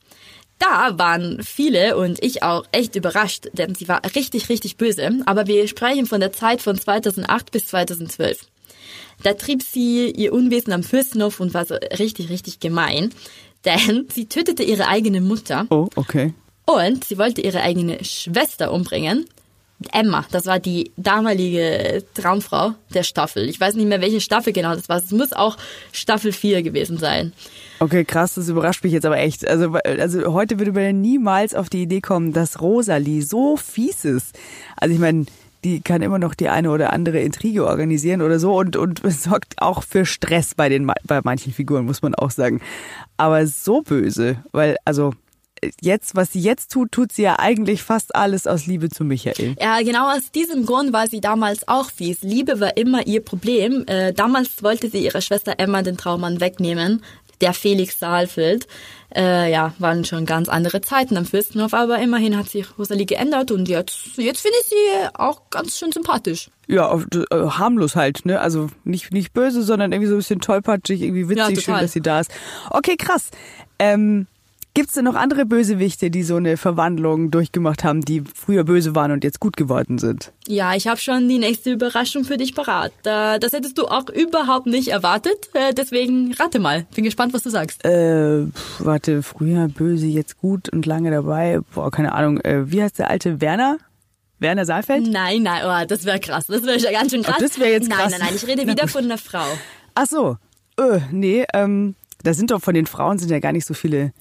da 0.60 0.98
waren 0.98 1.44
viele 1.44 1.98
und 1.98 2.24
ich 2.24 2.41
auch 2.44 2.63
echt 2.72 2.96
überrascht, 2.96 3.50
denn 3.53 3.75
sie 3.75 3.89
war 3.89 4.01
richtig, 4.15 4.48
richtig 4.48 4.77
böse. 4.77 5.10
Aber 5.25 5.48
wir 5.48 5.67
sprechen 5.67 6.05
von 6.05 6.22
der 6.22 6.32
Zeit 6.32 6.62
von 6.62 6.79
2008 6.79 7.51
bis 7.51 7.67
2012. 7.67 8.48
Da 9.24 9.34
trieb 9.34 9.63
sie 9.63 10.10
ihr 10.12 10.34
Unwesen 10.34 10.74
am 10.74 10.84
Fürstenhof 10.84 11.39
und 11.39 11.53
war 11.53 11.65
so 11.65 11.75
richtig, 11.98 12.29
richtig 12.29 12.60
gemein. 12.60 13.12
Denn 13.65 14.07
sie 14.13 14.27
tötete 14.27 14.63
ihre 14.63 14.88
eigene 14.88 15.22
Mutter 15.22 15.65
Oh, 15.69 15.88
okay. 15.95 16.34
und 16.65 17.03
sie 17.03 17.17
wollte 17.17 17.41
ihre 17.41 17.62
eigene 17.62 18.03
Schwester 18.03 18.72
umbringen. 18.72 19.25
Emma, 19.91 20.25
das 20.31 20.45
war 20.45 20.60
die 20.60 20.91
damalige 20.95 22.03
Traumfrau 22.13 22.75
der 22.93 23.03
Staffel. 23.03 23.50
Ich 23.50 23.60
weiß 23.60 23.75
nicht 23.75 23.88
mehr, 23.88 24.00
welche 24.00 24.22
Staffel 24.22 24.53
genau 24.53 24.74
das 24.74 24.88
war. 24.88 24.98
Es 25.00 25.12
muss 25.12 25.34
auch 25.34 25.57
Staffel 25.91 26.31
4 26.31 26.63
gewesen 26.63 26.98
sein. 26.98 27.34
Okay, 27.79 28.05
krass, 28.05 28.36
das 28.36 28.48
überrascht 28.48 28.84
mich 28.86 28.93
jetzt 28.93 29.05
aber 29.05 29.17
echt. 29.17 29.45
Also, 29.45 29.74
also 29.74 30.31
heute 30.34 30.60
würde 30.60 30.72
man 30.72 30.84
ja 30.84 30.93
niemals 30.93 31.53
auf 31.55 31.69
die 31.69 31.81
Idee 31.81 32.00
kommen, 32.00 32.31
dass 32.31 32.62
Rosalie 32.62 33.22
so 33.22 33.57
fies 33.57 34.05
ist. 34.05 34.34
Also 34.77 34.93
ich 34.95 35.00
meine, 35.01 35.25
die 35.65 35.81
kann 35.81 36.03
immer 36.03 36.19
noch 36.19 36.36
die 36.36 36.48
eine 36.48 36.69
oder 36.69 36.93
andere 36.93 37.19
Intrige 37.19 37.65
organisieren 37.65 38.22
oder 38.22 38.39
so 38.39 38.55
und, 38.57 38.77
und 38.77 39.01
sorgt 39.12 39.62
auch 39.62 39.84
für 39.84 40.05
Stress 40.05 40.53
bei 40.55 40.69
den 40.69 40.89
bei 41.03 41.22
manchen 41.24 41.51
Figuren, 41.51 41.86
muss 41.86 42.01
man 42.01 42.15
auch 42.15 42.31
sagen. 42.31 42.62
Aber 43.17 43.48
so 43.48 43.81
böse, 43.81 44.38
weil, 44.51 44.77
also 44.86 45.13
jetzt, 45.81 46.15
was 46.15 46.34
sie 46.34 46.39
jetzt 46.39 46.72
tut, 46.72 46.91
tut 46.91 47.12
sie 47.12 47.24
ja 47.24 47.39
eigentlich 47.39 47.81
fast 47.81 48.15
alles 48.15 48.45
aus 48.45 48.67
Liebe 48.67 48.89
zu 48.89 49.03
Michael. 49.03 49.55
Ja, 49.60 49.79
genau 49.79 50.12
aus 50.12 50.31
diesem 50.31 50.65
Grund 50.65 50.93
war 50.93 51.07
sie 51.07 51.22
damals 51.22 51.67
auch 51.67 51.89
fies. 51.91 52.22
Liebe 52.22 52.60
war 52.60 52.77
immer 52.77 53.07
ihr 53.07 53.24
Problem. 53.24 53.86
Äh, 53.88 54.13
damals 54.13 54.62
wollte 54.62 54.89
sie 54.89 55.03
ihrer 55.03 55.22
Schwester 55.22 55.55
Emma 55.57 55.81
den 55.81 55.98
Traummann 55.98 56.39
wegnehmen. 56.39 57.01
Der 57.42 57.54
Felix 57.54 58.00
Saalfeld. 58.00 58.68
Äh, 59.15 59.50
ja, 59.51 59.74
waren 59.80 60.04
schon 60.04 60.25
ganz 60.25 60.50
andere 60.50 60.82
Zeiten 60.82 61.15
am 61.15 61.25
Fürstenhof, 61.25 61.74
aber 61.74 62.00
immerhin 62.00 62.36
hat 62.38 62.50
sich 62.50 62.65
Rosalie 62.77 63.06
geändert 63.06 63.50
und 63.51 63.70
jetzt, 63.70 64.18
jetzt 64.18 64.42
finde 64.42 64.58
ich 64.62 64.68
sie 64.68 65.08
auch 65.13 65.50
ganz 65.51 65.77
schön 65.77 65.92
sympathisch. 65.94 66.50
Ja, 66.68 66.88
auf- 66.89 67.06
äh, 67.13 67.36
harmlos 67.36 67.96
halt, 67.96 68.25
ne? 68.25 68.42
Also 68.42 68.70
nicht, 68.84 69.13
nicht 69.13 69.32
böse, 69.34 69.63
sondern 69.63 69.94
irgendwie 69.94 70.10
so 70.10 70.15
ein 70.15 70.18
bisschen 70.18 70.42
tollpatschig, 70.42 71.01
irgendwie 71.01 71.30
witzig, 71.30 71.56
Ja, 71.58 71.62
schön, 71.62 71.80
dass 71.80 71.94
sie 71.94 72.01
da 72.01 72.20
ist. 72.20 72.32
Okay, 72.72 72.98
krass. 72.98 73.30
Ähm, 73.80 74.27
Gibt's 74.75 74.91
denn 74.91 75.05
noch 75.05 75.15
andere 75.15 75.46
Bösewichte, 75.46 76.12
die 76.12 76.22
so 76.22 76.36
eine 76.36 76.58
Verwandlung 76.58 77.32
durchgemacht 77.32 77.86
haben, 77.86 78.01
die 78.01 78.22
früher 78.36 78.65
böse 78.65 78.94
waren 78.94 79.12
und 79.12 79.24
jetzt 79.24 79.39
gut 79.39 79.55
geworden 79.55 80.00
sind? 80.00 80.34
Ja, 80.50 80.75
ich 80.75 80.89
habe 80.89 81.00
schon 81.00 81.29
die 81.29 81.39
nächste 81.39 81.72
Überraschung 81.72 82.25
für 82.25 82.36
dich 82.36 82.53
parat. 82.53 82.91
Das 83.03 83.53
hättest 83.53 83.77
du 83.77 83.86
auch 83.86 84.10
überhaupt 84.10 84.67
nicht 84.67 84.89
erwartet. 84.89 85.50
Äh, 85.53 85.74
Deswegen 85.74 86.34
rate 86.34 86.60
mal. 86.60 86.86
Bin 86.94 87.05
gespannt, 87.05 87.34
was 87.34 87.44
du 87.44 87.50
sagst. 87.50 87.86
Äh, 87.86 88.48
warte, 88.79 89.24
früher 89.24 89.70
böse, 89.70 90.08
jetzt 90.08 90.39
gut 90.39 90.67
und 90.67 90.86
lange 90.86 91.10
dabei. 91.10 91.62
Boah, 91.74 91.89
keine 91.89 92.12
Ahnung. 92.12 92.41
Äh, 92.41 92.70
wie 92.70 92.84
heißt 92.84 93.00
der 93.00 93.10
alte 93.10 93.39
Werner? 93.39 93.77
Werner 94.39 94.65
Saalfeld? 94.65 95.08
Nein, 95.08 95.44
nein, 95.44 95.62
oh, 95.65 95.88
das 95.88 96.03
wäre 96.03 96.20
krass. 96.20 96.48
Das 96.48 96.63
wäre 96.63 96.77
ganz 96.91 97.13
schön 97.13 97.24
krass. 97.24 97.38
Oh, 97.39 97.41
das 97.41 97.58
wär 97.62 97.72
jetzt 97.72 97.88
Nein, 97.88 97.98
krass. 97.98 98.12
nein, 98.12 98.22
nein, 98.25 98.36
ich 98.36 98.46
rede 98.46 98.67
wieder 98.67 98.89
von 98.89 99.05
einer 99.05 99.17
Frau. 99.17 99.46
Ach 99.94 100.05
so. 100.05 100.36
Äh, 100.77 101.00
nee, 101.13 101.46
ähm, 101.53 101.96
da 102.24 102.34
sind 102.34 102.51
doch 102.51 102.62
von 102.62 102.74
den 102.74 102.88
Frauen 102.88 103.20
sind 103.20 103.32
ja 103.32 103.39
gar 103.39 103.53
nicht 103.53 103.65
so 103.65 103.74
viele 103.74 104.12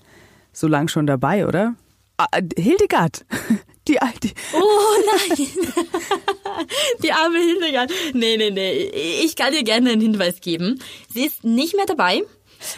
so 0.54 0.66
lang 0.68 0.88
schon 0.88 1.06
dabei, 1.06 1.46
oder? 1.46 1.74
Ah, 2.16 2.26
Hildegard. 2.56 3.24
Die 3.88 4.00
alte. 4.00 4.30
Oh 4.54 5.28
nein. 5.28 5.46
Die 7.02 7.12
arme 7.12 7.38
Hildegard. 7.38 7.90
Nee, 8.14 8.36
nee, 8.38 8.50
nee. 8.50 8.72
Ich 9.24 9.36
kann 9.36 9.52
dir 9.52 9.62
gerne 9.62 9.90
einen 9.90 10.00
Hinweis 10.00 10.40
geben. 10.40 10.80
Sie 11.12 11.26
ist 11.26 11.44
nicht 11.44 11.76
mehr 11.76 11.84
dabei. 11.84 12.22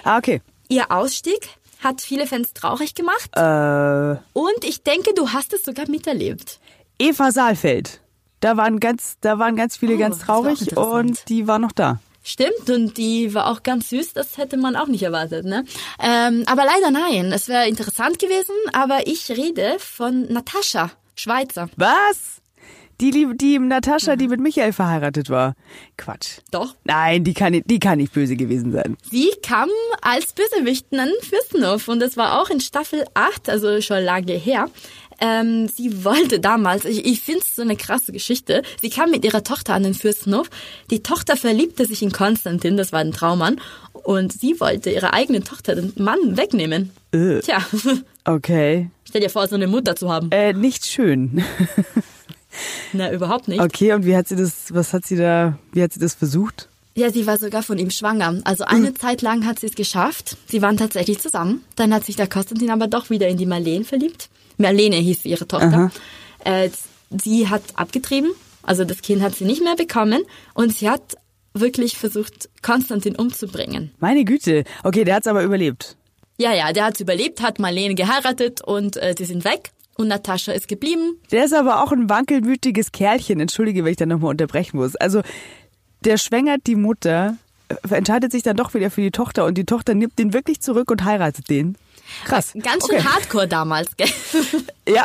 Ah, 0.02 0.18
okay. 0.18 0.42
Ihr 0.68 0.90
Ausstieg 0.90 1.48
hat 1.78 2.00
viele 2.00 2.26
Fans 2.26 2.54
traurig 2.54 2.94
gemacht. 2.96 3.30
Äh, 3.36 4.18
Und 4.32 4.64
ich 4.64 4.82
denke, 4.82 5.14
du 5.14 5.28
hast 5.32 5.52
es 5.52 5.62
sogar 5.64 5.88
miterlebt. 5.88 6.58
Eva 6.98 7.30
Saalfeld. 7.30 8.00
Da 8.40 8.56
waren 8.56 8.80
ganz, 8.80 9.16
da 9.20 9.38
waren 9.38 9.54
ganz 9.54 9.76
viele 9.76 9.94
Oh, 9.94 9.98
ganz 9.98 10.18
war 10.20 10.26
traurig 10.26 10.76
und 10.76 11.28
die 11.28 11.46
war 11.46 11.58
noch 11.58 11.72
da. 11.72 12.00
Stimmt, 12.28 12.68
und 12.68 12.96
die 12.96 13.34
war 13.34 13.46
auch 13.52 13.62
ganz 13.62 13.90
süß, 13.90 14.12
das 14.12 14.36
hätte 14.36 14.56
man 14.56 14.74
auch 14.74 14.88
nicht 14.88 15.04
erwartet, 15.04 15.44
ne? 15.46 15.64
Ähm, 16.02 16.42
aber 16.46 16.64
leider 16.64 16.90
nein. 16.90 17.30
Es 17.32 17.46
wäre 17.46 17.68
interessant 17.68 18.18
gewesen, 18.18 18.52
aber 18.72 19.06
ich 19.06 19.28
rede 19.30 19.76
von 19.78 20.22
Natascha, 20.32 20.90
Schweizer. 21.14 21.68
Was? 21.76 22.42
Die 23.00 23.10
liebe, 23.10 23.34
die 23.36 23.58
Natascha, 23.58 24.16
die 24.16 24.26
mit 24.26 24.40
Michael 24.40 24.72
verheiratet 24.72 25.28
war. 25.30 25.54
Quatsch. 25.98 26.38
Doch. 26.50 26.74
Nein, 26.84 27.24
die 27.24 27.34
kann, 27.34 27.52
nicht- 27.52 27.70
die 27.70 27.78
kann 27.78 27.98
nicht 27.98 28.12
böse 28.12 28.36
gewesen 28.36 28.72
sein. 28.72 28.96
Sie 29.10 29.30
kam 29.42 29.68
als 30.00 30.32
Bösewichtin 30.32 30.98
an 31.00 31.10
Fürstenhof 31.20 31.88
und 31.88 32.00
das 32.00 32.16
war 32.16 32.40
auch 32.40 32.48
in 32.50 32.58
Staffel 32.60 33.04
8, 33.14 33.50
also 33.50 33.80
schon 33.82 34.02
lange 34.02 34.32
her. 34.32 34.68
Ähm, 35.20 35.68
sie 35.68 36.04
wollte 36.04 36.40
damals, 36.40 36.84
ich, 36.84 37.06
ich 37.06 37.20
finde 37.20 37.40
es 37.40 37.56
so 37.56 37.62
eine 37.62 37.76
krasse 37.76 38.12
Geschichte, 38.12 38.62
sie 38.80 38.90
kam 38.90 39.10
mit 39.10 39.24
ihrer 39.24 39.42
Tochter 39.42 39.74
an 39.74 39.82
den 39.82 39.94
Fürstenhof. 39.94 40.48
Die 40.90 41.02
Tochter 41.02 41.36
verliebte 41.36 41.86
sich 41.86 42.02
in 42.02 42.12
Konstantin, 42.12 42.76
das 42.76 42.92
war 42.92 43.00
ein 43.00 43.12
Traummann, 43.12 43.60
und 43.92 44.32
sie 44.32 44.60
wollte 44.60 44.90
ihre 44.90 45.12
eigene 45.14 45.42
Tochter, 45.42 45.74
den 45.74 45.92
Mann, 45.96 46.36
wegnehmen. 46.36 46.90
Äh. 47.12 47.40
Tja, 47.40 47.58
Okay. 48.24 48.90
stell 49.08 49.20
dir 49.22 49.30
vor, 49.30 49.48
so 49.48 49.54
eine 49.54 49.66
Mutter 49.68 49.96
zu 49.96 50.10
haben. 50.12 50.30
Äh, 50.32 50.52
nicht 50.52 50.86
schön. 50.86 51.42
Na, 52.92 53.12
überhaupt 53.12 53.48
nicht. 53.48 53.60
Okay, 53.60 53.92
und 53.92 54.06
wie 54.06 54.16
hat 54.16 54.28
sie 54.28 54.36
das, 54.36 54.72
was 54.74 54.92
hat 54.92 55.04
sie 55.06 55.16
da, 55.16 55.58
wie 55.72 55.82
hat 55.82 55.92
sie 55.92 56.00
das 56.00 56.14
versucht? 56.14 56.68
Ja, 56.94 57.10
sie 57.10 57.26
war 57.26 57.36
sogar 57.36 57.62
von 57.62 57.78
ihm 57.78 57.90
schwanger. 57.90 58.40
Also 58.44 58.64
eine 58.64 58.88
Hm. 58.88 58.96
Zeit 58.96 59.20
lang 59.20 59.44
hat 59.44 59.58
sie 59.60 59.66
es 59.66 59.74
geschafft. 59.74 60.36
Sie 60.46 60.62
waren 60.62 60.78
tatsächlich 60.78 61.18
zusammen. 61.20 61.62
Dann 61.76 61.92
hat 61.92 62.04
sich 62.06 62.16
der 62.16 62.26
Konstantin 62.26 62.70
aber 62.70 62.86
doch 62.86 63.10
wieder 63.10 63.28
in 63.28 63.36
die 63.36 63.44
Marlene 63.44 63.84
verliebt. 63.84 64.30
Marlene 64.58 64.96
hieß 64.96 65.24
ihre 65.24 65.46
Tochter. 65.46 65.90
Äh, 66.44 66.70
sie 67.22 67.48
hat 67.48 67.62
abgetrieben. 67.74 68.30
Also 68.62 68.84
das 68.84 69.02
Kind 69.02 69.22
hat 69.22 69.34
sie 69.34 69.44
nicht 69.44 69.62
mehr 69.62 69.76
bekommen. 69.76 70.22
Und 70.54 70.76
sie 70.76 70.90
hat 70.90 71.16
wirklich 71.54 71.96
versucht, 71.96 72.48
Konstantin 72.62 73.16
umzubringen. 73.16 73.92
Meine 73.98 74.24
Güte. 74.24 74.64
Okay, 74.82 75.04
der 75.04 75.16
hat's 75.16 75.26
aber 75.26 75.42
überlebt. 75.42 75.96
Ja, 76.38 76.52
ja, 76.52 76.72
der 76.72 76.84
hat 76.84 77.00
überlebt, 77.00 77.40
hat 77.40 77.58
Marlene 77.58 77.94
geheiratet 77.94 78.60
und 78.60 78.96
äh, 78.98 79.14
die 79.14 79.24
sind 79.24 79.44
weg. 79.44 79.70
Und 79.96 80.08
Natascha 80.08 80.52
ist 80.52 80.68
geblieben. 80.68 81.18
Der 81.30 81.46
ist 81.46 81.54
aber 81.54 81.82
auch 81.82 81.90
ein 81.90 82.10
wankelmütiges 82.10 82.92
Kerlchen. 82.92 83.40
Entschuldige, 83.40 83.82
wenn 83.82 83.92
ich 83.92 83.96
da 83.96 84.04
nochmal 84.04 84.30
unterbrechen 84.30 84.76
muss. 84.76 84.94
Also, 84.96 85.22
der 86.04 86.18
schwängert 86.18 86.66
die 86.66 86.74
Mutter, 86.74 87.38
äh, 87.68 87.94
entscheidet 87.94 88.30
sich 88.30 88.42
dann 88.42 88.58
doch 88.58 88.74
wieder 88.74 88.90
für 88.90 89.00
die 89.00 89.10
Tochter 89.10 89.46
und 89.46 89.56
die 89.56 89.64
Tochter 89.64 89.94
nimmt 89.94 90.18
den 90.18 90.34
wirklich 90.34 90.60
zurück 90.60 90.90
und 90.90 91.04
heiratet 91.04 91.48
den. 91.48 91.78
Krass. 92.24 92.52
Ganz 92.54 92.86
schön 92.86 92.98
okay. 92.98 93.06
hardcore 93.06 93.48
damals, 93.48 93.96
gell? 93.96 94.08
Ja, 94.88 95.04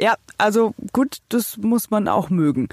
ja, 0.00 0.14
also 0.38 0.74
gut, 0.92 1.18
das 1.28 1.56
muss 1.58 1.90
man 1.90 2.08
auch 2.08 2.30
mögen. 2.30 2.68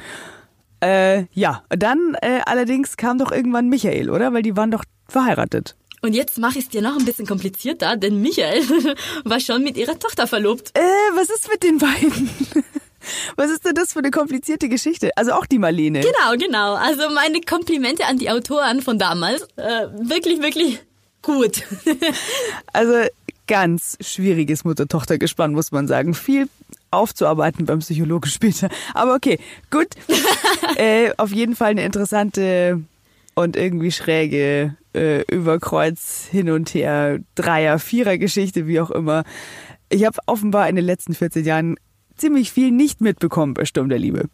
Äh, 0.81 1.25
ja, 1.33 1.63
dann 1.69 2.15
äh, 2.21 2.39
allerdings 2.45 2.95
kam 2.97 3.17
doch 3.17 3.31
irgendwann 3.31 3.67
Michael, 3.67 4.09
oder? 4.09 4.33
Weil 4.33 4.43
die 4.43 4.55
waren 4.55 4.71
doch 4.71 4.85
verheiratet. 5.07 5.75
Und 6.01 6.13
jetzt 6.13 6.37
mache 6.37 6.59
ich 6.59 6.65
es 6.65 6.69
dir 6.69 6.81
noch 6.81 6.97
ein 6.97 7.03
bisschen 7.03 7.27
komplizierter, 7.27 7.97
denn 7.97 8.21
Michael 8.21 8.63
war 9.25 9.39
schon 9.39 9.63
mit 9.63 9.75
ihrer 9.75 9.99
Tochter 9.99 10.27
verlobt. 10.27 10.71
Äh, 10.77 10.81
was 11.13 11.29
ist 11.29 11.49
mit 11.51 11.63
den 11.63 11.77
beiden? 11.77 12.29
Was 13.37 13.49
ist 13.49 13.65
denn 13.65 13.73
das 13.75 13.93
für 13.93 13.99
eine 13.99 14.11
komplizierte 14.11 14.67
Geschichte? 14.67 15.11
Also 15.15 15.31
auch 15.31 15.45
die 15.45 15.57
Marlene. 15.57 16.01
Genau, 16.01 16.37
genau. 16.37 16.73
Also 16.73 17.09
meine 17.09 17.39
Komplimente 17.39 18.05
an 18.05 18.17
die 18.17 18.29
Autoren 18.29 18.81
von 18.81 18.99
damals. 18.99 19.43
Äh, 19.55 19.87
wirklich, 20.01 20.41
wirklich 20.41 20.81
gut. 21.21 21.63
Also 22.73 23.07
ganz 23.49 23.97
schwieriges 23.99 24.63
Mutter-Tochter-Gespann, 24.63 25.53
muss 25.53 25.71
man 25.71 25.87
sagen. 25.87 26.13
Viel 26.13 26.47
aufzuarbeiten 26.91 27.65
beim 27.65 27.79
Psychologen 27.79 28.29
später. 28.29 28.69
Aber 28.93 29.15
okay, 29.15 29.39
gut. 29.71 29.87
äh, 30.77 31.11
auf 31.17 31.31
jeden 31.31 31.55
Fall 31.55 31.71
eine 31.71 31.83
interessante 31.83 32.81
und 33.33 33.57
irgendwie 33.57 33.91
schräge 33.91 34.75
äh, 34.93 35.23
Überkreuz 35.23 36.27
hin 36.29 36.51
und 36.51 36.73
her 36.73 37.19
Dreier, 37.35 37.79
Vierer 37.79 38.17
Geschichte, 38.17 38.67
wie 38.67 38.79
auch 38.79 38.91
immer. 38.91 39.23
Ich 39.89 40.05
habe 40.05 40.19
offenbar 40.27 40.69
in 40.69 40.75
den 40.75 40.85
letzten 40.85 41.15
14 41.15 41.43
Jahren 41.43 41.75
ziemlich 42.17 42.51
viel 42.51 42.69
nicht 42.71 43.01
mitbekommen 43.01 43.55
bei 43.55 43.65
Sturm 43.65 43.89
der 43.89 43.97
Liebe. 43.97 44.25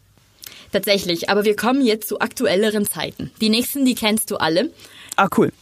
Tatsächlich, 0.74 1.30
aber 1.30 1.46
wir 1.46 1.56
kommen 1.56 1.86
jetzt 1.86 2.10
zu 2.10 2.20
aktuelleren 2.20 2.86
Zeiten. 2.86 3.32
Die 3.40 3.50
nächsten, 3.50 3.86
die 3.86 3.96
kennst 3.96 4.30
du 4.30 4.36
alle. 4.36 4.72
Ah, 5.16 5.30
cool. 5.38 5.54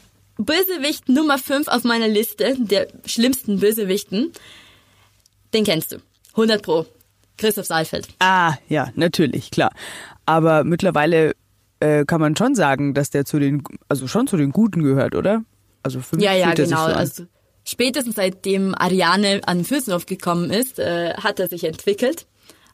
Bösewicht 0.46 1.10
Nummer 1.10 1.38
5 1.38 1.68
auf 1.68 1.84
meiner 1.84 2.08
Liste 2.08 2.56
der 2.60 2.88
schlimmsten 3.06 3.60
Bösewichten. 3.60 4.32
Den 5.54 5.64
kennst 5.64 5.92
du. 5.92 5.98
100 6.32 6.62
pro. 6.62 6.86
Christoph 7.38 7.66
Saalfeld. 7.66 8.08
Ah, 8.20 8.56
ja, 8.70 8.90
natürlich, 8.96 9.52
klar. 9.52 9.72
Aber 10.26 10.64
mittlerweile 10.64 11.34
äh, 11.80 12.06
kann 12.06 12.22
man 12.22 12.36
schon 12.36 12.56
sagen, 12.56 12.94
dass 12.94 13.10
der 13.10 13.26
zu 13.26 13.40
den, 13.40 13.64
also 13.90 14.08
schon 14.08 14.28
zu 14.28 14.38
den 14.38 14.52
Guten 14.52 14.84
gehört, 14.84 15.16
oder? 15.16 15.44
Also 15.82 16.00
für 16.00 16.16
mich 16.16 16.26
Ja, 16.26 16.34
ja, 16.34 16.54
genau. 16.54 16.88
so. 16.88 16.94
Also 16.94 17.26
spätestens 17.66 18.16
seitdem 18.16 18.74
Ariane 18.76 19.42
an 19.46 19.66
Fürstenhof 19.66 20.06
gekommen 20.06 20.50
ist, 20.52 20.80
äh, 20.80 21.14
hat 21.16 21.40
er 21.40 21.48
sich 21.50 21.64
entwickelt. 21.64 22.26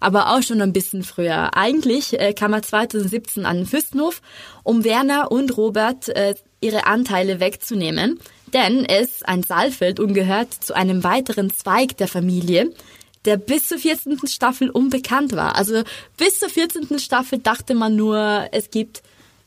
Aber 0.02 0.34
auch 0.34 0.42
schon 0.44 0.62
ein 0.62 0.72
bisschen 0.72 1.04
früher. 1.04 1.58
Eigentlich 1.58 2.18
äh, 2.20 2.34
kam 2.34 2.54
er 2.54 2.62
2017 2.62 3.46
an 3.46 3.58
den 3.58 3.66
Fürstenhof, 3.66 4.22
um 4.64 4.86
Werner 4.86 5.32
und 5.32 5.58
Robert 5.58 6.08
äh, 6.10 6.36
ihre 6.62 6.86
Anteile 6.86 7.40
wegzunehmen. 7.40 8.20
Denn 8.54 8.86
ist 8.86 9.28
ein 9.28 9.44
Saalfeld 9.44 10.00
und 10.00 10.14
gehört 10.14 10.54
zu 10.54 10.76
einem 10.76 11.04
weiteren 11.04 11.52
Zweig 11.52 11.98
der 11.98 12.08
Familie, 12.08 12.74
der 13.26 13.38
bis 13.38 13.68
zur 13.68 13.78
14. 13.78 14.28
Staffel 14.28 14.70
unbekannt 14.70 15.36
war. 15.36 15.56
Also 15.56 15.84
bis 16.18 16.40
zur 16.40 16.50
14. 16.50 17.00
Staffel 17.00 17.40
dachte 17.40 17.76
man 17.76 17.96
nur, 17.96 18.48
es 18.52 18.72
gibt 18.72 19.04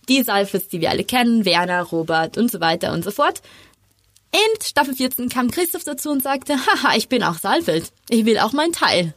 die 0.09 0.23
Saalfelds, 0.23 0.69
die 0.69 0.81
wir 0.81 0.91
alle 0.91 1.05
kennen, 1.05 1.45
Werner, 1.45 1.83
Robert 1.83 2.39
und 2.39 2.51
so 2.51 2.61
weiter 2.61 2.93
und 2.93 3.05
so 3.05 3.11
fort. 3.11 3.41
In 4.33 4.63
Staffel 4.63 4.95
14 4.95 5.29
kam 5.29 5.51
Christoph 5.51 5.85
dazu 5.85 6.11
und 6.11 6.23
sagte, 6.23 6.55
haha, 6.55 6.97
ich 6.97 7.09
bin 7.09 7.23
auch 7.23 7.39
Saalfeld. 7.39 7.93
Ich 8.09 8.25
will 8.25 8.39
auch 8.39 8.53
meinen 8.53 8.73
Teil. 8.73 9.15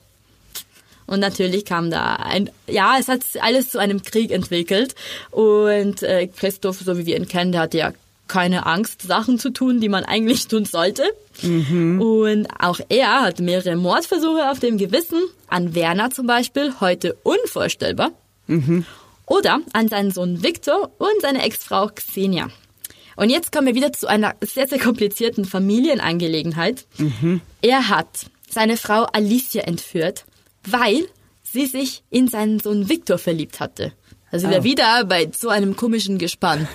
Und 1.07 1.19
natürlich 1.19 1.65
kam 1.65 1.91
da 1.91 2.15
ein, 2.15 2.49
ja, 2.67 2.97
es 2.99 3.07
hat 3.07 3.21
alles 3.41 3.69
zu 3.69 3.79
einem 3.79 4.01
Krieg 4.01 4.31
entwickelt. 4.31 4.95
Und 5.31 6.01
äh, 6.03 6.27
Christoph, 6.27 6.79
so 6.79 6.97
wie 6.97 7.05
wir 7.05 7.17
ihn 7.17 7.27
kennen, 7.27 7.51
der 7.51 7.61
hatte 7.61 7.77
ja 7.77 7.93
keine 8.27 8.65
Angst, 8.65 9.03
Sachen 9.03 9.37
zu 9.37 9.51
tun, 9.51 9.79
die 9.79 9.89
man 9.89 10.03
eigentlich 10.03 10.47
tun 10.47 10.65
sollte. 10.65 11.03
Und 11.99 12.47
auch 12.59 12.79
er 12.89 13.21
hat 13.21 13.39
mehrere 13.39 13.75
Mordversuche 13.75 14.49
auf 14.49 14.59
dem 14.59 14.77
Gewissen, 14.77 15.21
an 15.47 15.75
Werner 15.75 16.09
zum 16.09 16.25
Beispiel, 16.25 16.73
heute 16.79 17.15
unvorstellbar. 17.23 18.11
Oder 19.27 19.59
an 19.73 19.87
seinen 19.87 20.11
Sohn 20.11 20.43
Viktor 20.43 20.91
und 20.97 21.21
seine 21.21 21.43
Ex-Frau 21.43 21.89
Xenia. 21.93 22.49
Und 23.15 23.29
jetzt 23.29 23.51
kommen 23.51 23.67
wir 23.67 23.75
wieder 23.75 23.93
zu 23.93 24.07
einer 24.07 24.35
sehr, 24.41 24.67
sehr 24.67 24.79
komplizierten 24.79 25.45
Familienangelegenheit. 25.45 26.85
Er 27.61 27.89
hat 27.89 28.07
seine 28.49 28.77
Frau 28.77 29.03
Alicia 29.13 29.63
entführt, 29.63 30.25
weil 30.65 31.07
sie 31.43 31.65
sich 31.65 32.03
in 32.09 32.27
seinen 32.27 32.59
Sohn 32.59 32.89
Viktor 32.89 33.17
verliebt 33.17 33.59
hatte. 33.59 33.93
Also 34.31 34.47
Oh. 34.47 34.63
wieder 34.63 35.05
bei 35.05 35.29
so 35.35 35.49
einem 35.49 35.75
komischen 35.75 36.17
Gespann. 36.17 36.67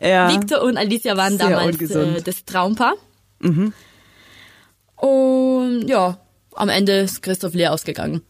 ja. 0.00 0.28
Victor 0.32 0.62
und 0.62 0.76
Alicia 0.76 1.16
waren 1.16 1.36
Sehr 1.36 1.50
damals. 1.50 1.78
Mhm. 1.78 2.16
äh, 2.16 2.22
das 2.22 2.44
Traumpaar. 2.44 2.94
Und 4.96 5.88
ja, 5.88 6.18
am 6.54 6.68
Ende 6.68 7.00
ist 7.00 7.22
Christoph 7.22 7.54
leer 7.54 7.72
ausgegangen. 7.72 8.22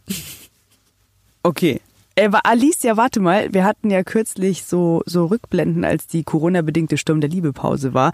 Okay. 1.42 1.80
Äh, 2.16 2.32
war 2.32 2.40
Alicia, 2.44 2.96
warte 2.96 3.20
mal, 3.20 3.52
wir 3.52 3.64
hatten 3.64 3.90
ja 3.90 4.02
kürzlich 4.02 4.64
so, 4.64 5.02
so 5.06 5.26
Rückblenden, 5.26 5.84
als 5.84 6.06
die 6.06 6.24
Corona-bedingte 6.24 6.96
Sturm 6.96 7.20
der 7.20 7.28
Liebe-Pause 7.30 7.92
war. 7.94 8.12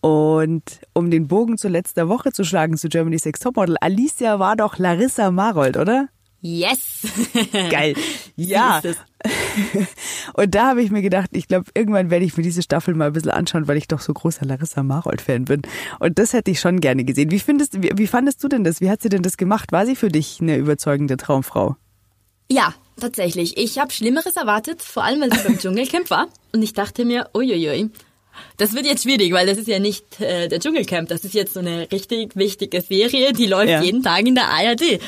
Und 0.00 0.80
um 0.92 1.10
den 1.10 1.26
Bogen 1.26 1.58
zu 1.58 1.68
letzter 1.68 2.08
Woche 2.08 2.32
zu 2.32 2.44
schlagen 2.44 2.76
zu 2.76 2.88
Germany's 2.88 3.24
Next 3.24 3.42
Topmodel, 3.42 3.76
Alicia 3.80 4.38
war 4.38 4.56
doch 4.56 4.78
Larissa 4.78 5.30
Marold, 5.30 5.76
oder? 5.76 6.08
Yes! 6.40 7.02
Geil. 7.70 7.96
Ja. 8.36 8.80
Und 10.34 10.54
da 10.54 10.68
habe 10.68 10.82
ich 10.82 10.92
mir 10.92 11.02
gedacht, 11.02 11.30
ich 11.32 11.48
glaube, 11.48 11.68
irgendwann 11.74 12.10
werde 12.10 12.24
ich 12.24 12.36
mir 12.36 12.44
diese 12.44 12.62
Staffel 12.62 12.94
mal 12.94 13.08
ein 13.08 13.12
bisschen 13.12 13.32
anschauen, 13.32 13.66
weil 13.66 13.76
ich 13.76 13.88
doch 13.88 14.00
so 14.00 14.12
großer 14.12 14.46
Larissa 14.46 14.84
Marold-Fan 14.84 15.46
bin. 15.46 15.62
Und 15.98 16.20
das 16.20 16.32
hätte 16.32 16.52
ich 16.52 16.60
schon 16.60 16.80
gerne 16.80 17.04
gesehen. 17.04 17.32
Wie 17.32 17.40
findest, 17.40 17.82
wie, 17.82 17.90
wie 17.96 18.06
fandest 18.06 18.42
du 18.44 18.48
denn 18.48 18.62
das? 18.62 18.80
Wie 18.80 18.88
hat 18.88 19.02
sie 19.02 19.08
denn 19.08 19.22
das 19.22 19.36
gemacht? 19.36 19.72
War 19.72 19.84
sie 19.84 19.96
für 19.96 20.10
dich 20.10 20.40
eine 20.40 20.56
überzeugende 20.56 21.16
Traumfrau? 21.16 21.76
Ja, 22.48 22.72
tatsächlich. 23.00 23.58
Ich 23.58 23.78
habe 23.78 23.92
Schlimmeres 23.92 24.36
erwartet, 24.36 24.80
vor 24.80 25.02
allem 25.02 25.20
weil 25.20 25.32
sie 25.32 25.42
beim 25.42 25.58
Dschungelcamp 25.58 26.08
war. 26.10 26.28
Und 26.52 26.62
ich 26.62 26.72
dachte 26.72 27.04
mir, 27.04 27.30
uiuiui, 27.34 27.90
das 28.56 28.74
wird 28.74 28.86
jetzt 28.86 29.02
schwierig, 29.04 29.32
weil 29.32 29.46
das 29.46 29.58
ist 29.58 29.68
ja 29.68 29.78
nicht 29.78 30.20
äh, 30.20 30.48
der 30.48 30.58
Dschungelcamp. 30.60 31.08
Das 31.08 31.24
ist 31.24 31.34
jetzt 31.34 31.54
so 31.54 31.60
eine 31.60 31.90
richtig 31.92 32.36
wichtige 32.36 32.80
Serie, 32.80 33.32
die 33.32 33.46
läuft 33.46 33.68
Ja. 33.70 33.82
jeden 33.82 34.02
Tag 34.02 34.26
in 34.26 34.34
der 34.34 34.48
ARD. 34.48 35.00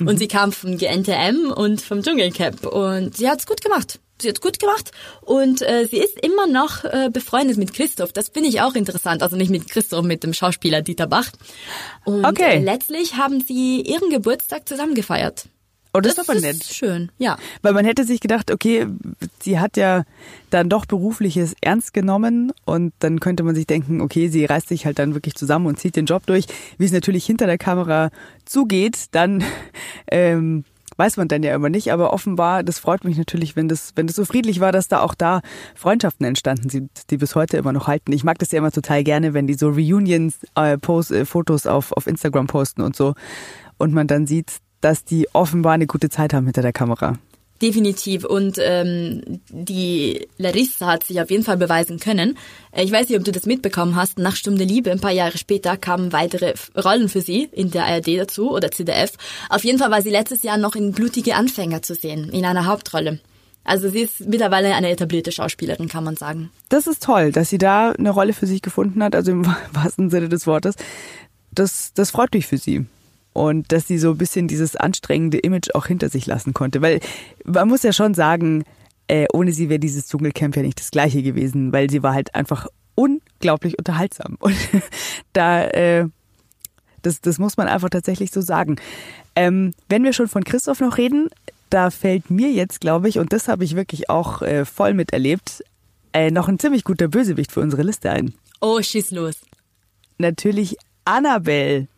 Und 0.00 0.18
sie 0.18 0.28
kam 0.28 0.52
vom 0.52 0.76
GNTM 0.76 1.50
und 1.54 1.80
vom 1.80 2.02
Dschungelcamp. 2.02 2.66
Und 2.66 3.16
sie 3.16 3.28
hat's 3.28 3.46
gut 3.46 3.62
gemacht. 3.62 3.98
Sie 4.20 4.28
hat's 4.30 4.40
gut 4.40 4.58
gemacht 4.58 4.92
und 5.20 5.60
äh, 5.60 5.86
sie 5.90 5.98
ist 5.98 6.18
immer 6.24 6.46
noch 6.46 6.84
äh, 6.84 7.10
befreundet 7.12 7.58
mit 7.58 7.74
Christoph. 7.74 8.14
Das 8.14 8.30
finde 8.30 8.48
ich 8.48 8.62
auch 8.62 8.74
interessant. 8.74 9.22
Also 9.22 9.36
nicht 9.36 9.50
mit 9.50 9.68
Christoph, 9.68 10.04
mit 10.06 10.22
dem 10.24 10.32
Schauspieler 10.32 10.80
Dieter 10.80 11.06
Bach. 11.06 11.28
Und 12.06 12.24
Okay. 12.24 12.56
äh, 12.56 12.62
letztlich 12.64 13.16
haben 13.16 13.42
sie 13.42 13.82
ihren 13.82 14.08
Geburtstag 14.08 14.66
zusammen 14.66 14.94
gefeiert. 14.94 15.44
Oh, 15.96 16.00
das, 16.00 16.12
ist 16.12 16.18
aber 16.28 16.36
ist 16.36 16.42
nett. 16.42 16.64
schön, 16.64 17.10
ja. 17.16 17.38
Weil 17.62 17.72
man 17.72 17.86
hätte 17.86 18.04
sich 18.04 18.20
gedacht, 18.20 18.50
okay, 18.50 18.86
sie 19.40 19.58
hat 19.58 19.78
ja 19.78 20.04
dann 20.50 20.68
doch 20.68 20.84
berufliches 20.84 21.54
ernst 21.62 21.94
genommen 21.94 22.52
und 22.66 22.92
dann 22.98 23.18
könnte 23.18 23.42
man 23.42 23.54
sich 23.54 23.66
denken, 23.66 24.02
okay, 24.02 24.28
sie 24.28 24.44
reißt 24.44 24.68
sich 24.68 24.84
halt 24.84 24.98
dann 24.98 25.14
wirklich 25.14 25.36
zusammen 25.36 25.66
und 25.66 25.78
zieht 25.78 25.96
den 25.96 26.04
Job 26.04 26.26
durch. 26.26 26.46
Wie 26.76 26.84
es 26.84 26.92
natürlich 26.92 27.24
hinter 27.24 27.46
der 27.46 27.56
Kamera 27.56 28.10
zugeht, 28.44 29.06
dann 29.12 29.42
ähm, 30.10 30.64
weiß 30.98 31.16
man 31.16 31.28
dann 31.28 31.42
ja 31.42 31.54
immer 31.54 31.70
nicht. 31.70 31.90
Aber 31.90 32.12
offenbar, 32.12 32.62
das 32.62 32.78
freut 32.78 33.04
mich 33.04 33.16
natürlich, 33.16 33.56
wenn 33.56 33.68
das, 33.68 33.92
wenn 33.94 34.06
das 34.06 34.16
so 34.16 34.26
friedlich 34.26 34.60
war, 34.60 34.72
dass 34.72 34.88
da 34.88 35.00
auch 35.00 35.14
da 35.14 35.40
Freundschaften 35.74 36.26
entstanden 36.26 36.68
sind, 36.68 36.90
die 37.08 37.16
bis 37.16 37.34
heute 37.34 37.56
immer 37.56 37.72
noch 37.72 37.86
halten. 37.86 38.12
Ich 38.12 38.22
mag 38.22 38.38
das 38.38 38.52
ja 38.52 38.58
immer 38.58 38.70
total 38.70 39.02
gerne, 39.02 39.32
wenn 39.32 39.46
die 39.46 39.54
so 39.54 39.70
Reunions, 39.70 40.40
äh, 40.58 40.74
äh, 40.74 41.68
auf, 41.68 41.92
auf 41.92 42.06
Instagram 42.06 42.48
posten 42.48 42.82
und 42.82 42.94
so 42.96 43.14
und 43.78 43.92
man 43.92 44.06
dann 44.06 44.26
sieht, 44.26 44.60
dass 44.86 45.04
die 45.04 45.26
offenbar 45.32 45.72
eine 45.72 45.88
gute 45.88 46.10
Zeit 46.10 46.32
haben 46.32 46.44
hinter 46.44 46.62
der 46.62 46.72
Kamera. 46.72 47.14
Definitiv. 47.60 48.24
Und 48.24 48.56
ähm, 48.60 49.40
die 49.48 50.28
Larissa 50.38 50.86
hat 50.86 51.02
sich 51.02 51.20
auf 51.20 51.28
jeden 51.28 51.42
Fall 51.42 51.56
beweisen 51.56 51.98
können. 51.98 52.38
Äh, 52.70 52.84
Ich 52.84 52.92
weiß 52.92 53.08
nicht, 53.08 53.18
ob 53.18 53.24
du 53.24 53.32
das 53.32 53.46
mitbekommen 53.46 53.96
hast. 53.96 54.20
Nach 54.20 54.36
Stunde 54.36 54.62
Liebe, 54.62 54.92
ein 54.92 55.00
paar 55.00 55.10
Jahre 55.10 55.38
später, 55.38 55.76
kamen 55.76 56.12
weitere 56.12 56.54
Rollen 56.76 57.08
für 57.08 57.20
sie 57.20 57.48
in 57.50 57.72
der 57.72 57.86
ARD 57.86 58.16
dazu 58.16 58.52
oder 58.52 58.70
ZDF. 58.70 59.14
Auf 59.48 59.64
jeden 59.64 59.80
Fall 59.80 59.90
war 59.90 60.02
sie 60.02 60.10
letztes 60.10 60.44
Jahr 60.44 60.56
noch 60.56 60.76
in 60.76 60.92
Blutige 60.92 61.34
Anfänger 61.34 61.82
zu 61.82 61.96
sehen, 61.96 62.28
in 62.30 62.44
einer 62.44 62.66
Hauptrolle. 62.66 63.18
Also 63.64 63.88
sie 63.88 64.02
ist 64.02 64.28
mittlerweile 64.28 64.72
eine 64.76 64.90
etablierte 64.90 65.32
Schauspielerin, 65.32 65.88
kann 65.88 66.04
man 66.04 66.14
sagen. 66.14 66.50
Das 66.68 66.86
ist 66.86 67.02
toll, 67.02 67.32
dass 67.32 67.50
sie 67.50 67.58
da 67.58 67.90
eine 67.90 68.10
Rolle 68.10 68.34
für 68.34 68.46
sich 68.46 68.62
gefunden 68.62 69.02
hat, 69.02 69.16
also 69.16 69.32
im 69.32 69.46
wahrsten 69.72 70.10
Sinne 70.10 70.28
des 70.28 70.46
Wortes. 70.46 70.76
Das, 71.50 71.90
das 71.94 72.12
freut 72.12 72.32
mich 72.34 72.46
für 72.46 72.58
sie. 72.58 72.86
Und 73.36 73.70
dass 73.70 73.86
sie 73.86 73.98
so 73.98 74.12
ein 74.12 74.18
bisschen 74.18 74.48
dieses 74.48 74.76
anstrengende 74.76 75.38
Image 75.38 75.74
auch 75.74 75.86
hinter 75.86 76.08
sich 76.08 76.26
lassen 76.26 76.54
konnte. 76.54 76.80
Weil 76.80 77.00
man 77.44 77.68
muss 77.68 77.82
ja 77.82 77.92
schon 77.92 78.14
sagen, 78.14 78.64
äh, 79.08 79.26
ohne 79.32 79.52
sie 79.52 79.68
wäre 79.68 79.78
dieses 79.78 80.08
Dschungelcamp 80.08 80.56
ja 80.56 80.62
nicht 80.62 80.80
das 80.80 80.90
gleiche 80.90 81.22
gewesen, 81.22 81.72
weil 81.72 81.90
sie 81.90 82.02
war 82.02 82.14
halt 82.14 82.34
einfach 82.34 82.66
unglaublich 82.94 83.78
unterhaltsam. 83.78 84.36
Und 84.40 84.56
da, 85.32 85.64
äh, 85.64 86.08
das, 87.02 87.20
das 87.20 87.38
muss 87.38 87.56
man 87.56 87.68
einfach 87.68 87.90
tatsächlich 87.90 88.30
so 88.30 88.40
sagen. 88.40 88.76
Ähm, 89.36 89.72
wenn 89.88 90.02
wir 90.02 90.12
schon 90.12 90.28
von 90.28 90.44
Christoph 90.44 90.80
noch 90.80 90.96
reden, 90.96 91.28
da 91.70 91.90
fällt 91.90 92.30
mir 92.30 92.50
jetzt, 92.50 92.80
glaube 92.80 93.08
ich, 93.08 93.18
und 93.18 93.32
das 93.32 93.48
habe 93.48 93.64
ich 93.64 93.76
wirklich 93.76 94.08
auch 94.08 94.40
äh, 94.40 94.64
voll 94.64 94.94
miterlebt, 94.94 95.62
äh, 96.12 96.30
noch 96.30 96.48
ein 96.48 96.58
ziemlich 96.58 96.84
guter 96.84 97.08
Bösewicht 97.08 97.52
für 97.52 97.60
unsere 97.60 97.82
Liste 97.82 98.10
ein. 98.10 98.32
Oh, 98.60 98.80
schieß 98.80 99.10
los. 99.10 99.36
natürlich 100.18 100.76
Annabelle, 101.04 101.88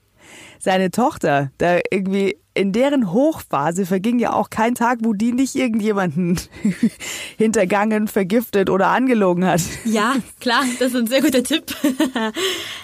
seine 0.59 0.91
Tochter, 0.91 1.51
da 1.59 1.79
irgendwie 1.91 2.37
in 2.55 2.73
deren 2.73 3.13
Hochphase 3.13 3.87
verging 3.87 4.19
ja 4.19 4.33
auch 4.33 4.51
kein 4.51 4.75
Tag, 4.75 4.99
wo 5.03 5.13
die 5.13 5.33
nicht 5.33 5.55
irgendjemanden 5.55 6.41
hintergangen, 7.39 8.09
vergiftet 8.09 8.69
oder 8.69 8.89
angelogen 8.89 9.47
hat. 9.47 9.61
Ja, 9.85 10.17
klar, 10.41 10.65
das 10.81 10.89
ist 10.89 10.97
ein 10.97 11.07
sehr 11.07 11.23
guter 11.23 11.43
Tipp. 11.43 11.65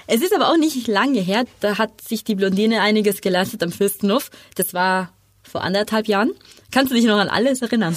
Es 0.07 0.21
ist 0.21 0.35
aber 0.35 0.51
auch 0.51 0.59
nicht 0.59 0.87
lange 0.87 1.21
her, 1.21 1.45
da 1.61 1.79
hat 1.79 2.03
sich 2.03 2.25
die 2.25 2.35
Blondine 2.35 2.83
einiges 2.83 3.23
geleistet 3.23 3.63
am 3.63 3.73
Fürstenhof. 3.73 4.31
Das 4.55 4.75
war 4.75 5.15
vor 5.43 5.63
anderthalb 5.63 6.09
Jahren. 6.09 6.33
Kannst 6.71 6.93
du 6.93 6.95
dich 6.95 7.07
noch 7.07 7.17
an 7.17 7.29
alles 7.29 7.63
erinnern? 7.63 7.97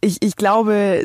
Ich, 0.00 0.16
ich 0.20 0.36
glaube, 0.36 1.04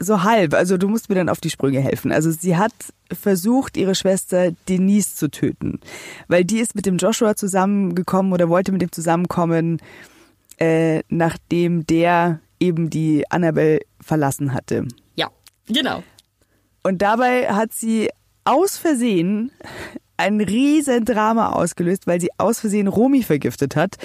so 0.00 0.22
halb. 0.22 0.54
Also 0.54 0.76
du 0.76 0.88
musst 0.88 1.08
mir 1.08 1.14
dann 1.14 1.28
auf 1.28 1.40
die 1.40 1.50
Sprünge 1.50 1.80
helfen. 1.80 2.12
Also 2.12 2.30
sie 2.30 2.56
hat 2.56 2.72
versucht, 3.12 3.76
ihre 3.76 3.94
Schwester 3.94 4.52
Denise 4.68 5.14
zu 5.14 5.30
töten, 5.30 5.80
weil 6.28 6.44
die 6.44 6.60
ist 6.60 6.74
mit 6.74 6.86
dem 6.86 6.96
Joshua 6.96 7.36
zusammengekommen 7.36 8.32
oder 8.32 8.48
wollte 8.48 8.72
mit 8.72 8.82
dem 8.82 8.92
zusammenkommen, 8.92 9.80
äh, 10.58 11.02
nachdem 11.08 11.86
der 11.86 12.40
eben 12.60 12.90
die 12.90 13.24
Annabelle 13.30 13.80
verlassen 14.00 14.54
hatte. 14.54 14.86
Ja, 15.14 15.28
genau. 15.66 16.02
Und 16.82 17.02
dabei 17.02 17.48
hat 17.48 17.72
sie 17.72 18.10
aus 18.44 18.76
Versehen 18.76 19.52
ein 20.16 20.40
riesen 20.40 21.04
Drama 21.04 21.50
ausgelöst, 21.50 22.06
weil 22.06 22.20
sie 22.20 22.30
aus 22.38 22.60
Versehen 22.60 22.86
Romy 22.86 23.22
vergiftet 23.22 23.76
hat 23.76 23.98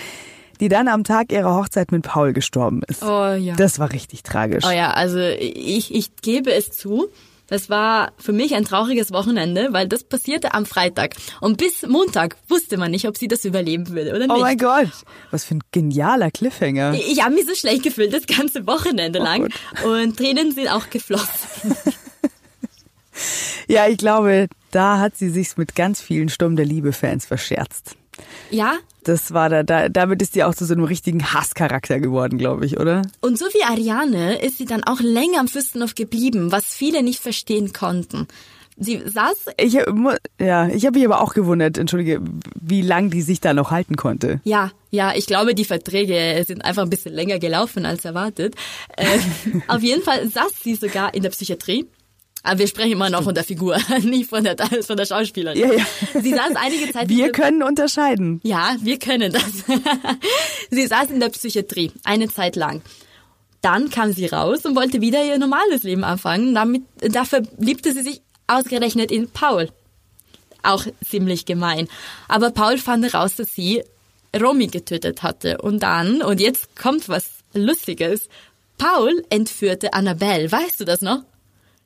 die 0.59 0.69
dann 0.69 0.87
am 0.87 1.03
Tag 1.03 1.31
ihrer 1.31 1.55
Hochzeit 1.55 1.91
mit 1.91 2.03
Paul 2.03 2.33
gestorben 2.33 2.81
ist. 2.87 3.03
Oh 3.03 3.33
ja. 3.33 3.55
Das 3.55 3.79
war 3.79 3.91
richtig 3.91 4.23
tragisch. 4.23 4.63
Oh 4.65 4.71
ja, 4.71 4.91
also 4.91 5.19
ich, 5.19 5.93
ich 5.93 6.15
gebe 6.17 6.51
es 6.51 6.71
zu. 6.71 7.09
Das 7.47 7.69
war 7.69 8.11
für 8.17 8.33
mich 8.33 8.55
ein 8.55 8.65
trauriges 8.65 9.13
Wochenende, 9.13 9.69
weil 9.71 9.87
das 9.87 10.03
passierte 10.03 10.53
am 10.53 10.65
Freitag. 10.65 11.15
Und 11.39 11.57
bis 11.57 11.87
Montag 11.87 12.35
wusste 12.49 12.77
man 12.77 12.91
nicht, 12.91 13.07
ob 13.07 13.17
sie 13.17 13.29
das 13.29 13.45
überleben 13.45 13.87
würde 13.89 14.09
oder 14.09 14.27
nicht. 14.27 14.31
Oh 14.31 14.41
mein 14.41 14.57
Gott, 14.57 14.89
was 15.31 15.45
für 15.45 15.55
ein 15.55 15.63
genialer 15.71 16.29
Cliffhanger. 16.29 16.93
Ich, 16.93 17.13
ich 17.13 17.23
habe 17.23 17.35
mich 17.35 17.45
so 17.45 17.55
schlecht 17.55 17.83
gefühlt 17.83 18.13
das 18.13 18.27
ganze 18.27 18.67
Wochenende 18.67 19.19
oh 19.19 19.23
lang. 19.23 19.49
Oh 19.85 19.91
und 19.91 20.17
Tränen 20.17 20.51
sind 20.51 20.67
auch 20.67 20.89
geflossen. 20.89 21.73
ja, 23.69 23.87
ich 23.87 23.97
glaube, 23.97 24.47
da 24.71 24.99
hat 24.99 25.15
sie 25.15 25.29
sich's 25.29 25.55
mit 25.55 25.73
ganz 25.73 26.01
vielen 26.01 26.27
Sturm 26.27 26.57
der 26.57 26.65
Liebe-Fans 26.65 27.25
verscherzt. 27.25 27.95
Ja, 28.49 28.77
das 29.03 29.33
war 29.33 29.49
da, 29.49 29.63
da, 29.63 29.89
damit 29.89 30.21
ist 30.21 30.33
sie 30.33 30.43
auch 30.43 30.53
zu 30.53 30.65
so 30.65 30.73
einem 30.73 30.83
richtigen 30.83 31.33
Hasscharakter 31.33 31.99
geworden, 31.99 32.37
glaube 32.37 32.65
ich, 32.65 32.79
oder? 32.79 33.03
Und 33.21 33.39
so 33.39 33.45
wie 33.45 33.63
Ariane 33.63 34.41
ist 34.41 34.57
sie 34.57 34.65
dann 34.65 34.83
auch 34.83 34.99
länger 34.99 35.39
am 35.39 35.47
Fürstenhof 35.47 35.95
geblieben, 35.95 36.51
was 36.51 36.65
viele 36.65 37.03
nicht 37.03 37.21
verstehen 37.21 37.71
konnten. 37.71 38.27
Sie 38.79 39.01
saß. 39.05 39.47
Ich, 39.57 39.73
ja, 40.39 40.67
ich 40.67 40.85
habe 40.85 40.99
mich 40.99 41.05
aber 41.05 41.21
auch 41.21 41.33
gewundert, 41.33 41.79
entschuldige, 41.79 42.21
wie 42.53 42.81
lang 42.83 43.09
die 43.09 43.23
sich 43.23 43.41
da 43.41 43.53
noch 43.53 43.71
halten 43.71 43.95
konnte. 43.95 44.39
Ja, 44.43 44.71
ja, 44.91 45.13
ich 45.15 45.25
glaube, 45.25 45.55
die 45.55 45.65
Verträge 45.65 46.43
sind 46.45 46.63
einfach 46.63 46.83
ein 46.83 46.89
bisschen 46.89 47.13
länger 47.13 47.39
gelaufen 47.39 47.85
als 47.85 48.05
erwartet. 48.05 48.55
Äh, 48.95 49.17
auf 49.67 49.81
jeden 49.81 50.03
Fall 50.03 50.29
saß 50.29 50.51
sie 50.61 50.75
sogar 50.75 51.13
in 51.15 51.23
der 51.23 51.31
Psychiatrie 51.31 51.87
aber 52.47 52.59
wir 52.59 52.67
sprechen 52.67 52.93
immer 52.93 53.09
noch 53.09 53.23
von 53.23 53.35
der 53.35 53.43
Figur, 53.43 53.77
nicht 54.03 54.29
von 54.29 54.43
der, 54.43 54.55
von 54.57 54.95
der 54.95 55.05
Schauspielerin. 55.05 55.59
Ja, 55.59 55.73
ja. 55.73 55.85
Sie 56.21 56.33
saß 56.33 56.55
einige 56.55 56.91
Zeit. 56.93 57.09
Wir 57.09 57.31
können 57.31 57.61
unterscheiden. 57.61 58.39
Ja, 58.43 58.75
wir 58.79 58.97
können 58.99 59.33
das. 59.33 59.43
sie 60.71 60.87
saß 60.87 61.09
in 61.09 61.19
der 61.19 61.29
Psychiatrie 61.29 61.91
eine 62.05 62.29
Zeit 62.29 62.55
lang. 62.55 62.81
Dann 63.61 63.89
kam 63.89 64.13
sie 64.13 64.27
raus 64.27 64.65
und 64.65 64.75
wollte 64.77 65.01
wieder 65.01 65.25
ihr 65.25 65.37
normales 65.37 65.83
Leben 65.83 66.05
anfangen. 66.05 66.55
Damit, 66.55 66.83
dafür 67.01 67.43
liebte 67.57 67.91
sie 67.91 68.03
sich 68.03 68.21
ausgerechnet 68.47 69.11
in 69.11 69.29
Paul. 69.29 69.69
Auch 70.63 70.85
ziemlich 71.05 71.45
gemein. 71.45 71.89
Aber 72.29 72.51
Paul 72.51 72.77
fand 72.77 73.03
heraus, 73.03 73.35
dass 73.35 73.53
sie 73.53 73.83
Romy 74.39 74.67
getötet 74.67 75.21
hatte. 75.21 75.57
Und 75.57 75.83
dann, 75.83 76.21
und 76.21 76.39
jetzt 76.39 76.77
kommt 76.77 77.09
was 77.09 77.29
Lustiges, 77.53 78.29
Paul 78.77 79.23
entführte 79.29 79.93
Annabelle. 79.93 80.49
Weißt 80.49 80.79
du 80.79 80.85
das 80.85 81.01
noch? 81.01 81.23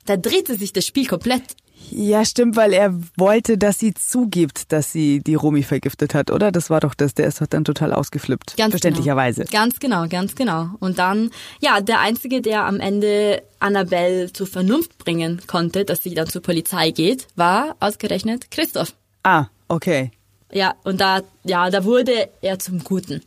Da 0.06 0.18
drehte 0.18 0.56
sich 0.56 0.74
das 0.74 0.86
Spiel 0.86 1.08
komplett. 1.08 1.44
Ja, 1.90 2.24
stimmt, 2.24 2.56
weil 2.56 2.74
er 2.74 2.94
wollte, 3.18 3.58
dass 3.58 3.80
sie 3.80 3.94
zugibt, 3.94 4.72
dass 4.72 4.92
sie 4.92 5.20
die 5.20 5.36
Romy 5.36 5.64
vergiftet 5.64 6.14
hat, 6.14 6.32
oder? 6.32 6.52
Das 6.52 6.70
war 6.70 6.80
doch 6.80 6.94
das. 6.94 7.14
Der 7.16 7.28
ist 7.28 7.42
dann 7.50 7.66
total 7.66 7.92
ausgeflippt. 7.94 8.56
Ganz 8.56 8.72
verständlicherweise. 8.72 9.46
Genau. 9.46 9.52
Ganz 9.52 9.80
genau, 9.80 10.08
ganz 10.08 10.36
genau. 10.36 10.70
Und 10.80 11.00
dann, 11.00 11.32
ja, 11.60 11.82
der 11.82 12.00
Einzige, 12.00 12.42
der 12.42 12.66
am 12.66 12.80
Ende 12.80 13.44
Annabelle 13.60 14.32
zur 14.32 14.48
Vernunft 14.48 14.98
bringen 15.00 15.42
konnte, 15.48 15.84
dass 15.84 16.04
sie 16.04 16.14
dann 16.14 16.28
zur 16.28 16.42
Polizei 16.42 16.92
geht, 16.92 17.28
war 17.36 17.76
ausgerechnet 17.80 18.52
Christoph. 18.52 18.94
Ah, 19.24 19.48
okay. 19.68 20.12
Ja, 20.52 20.76
und 20.84 21.02
da, 21.02 21.22
ja, 21.44 21.70
da 21.70 21.84
wurde 21.84 22.30
er 22.42 22.60
zum 22.60 22.84
Guten. 22.84 23.22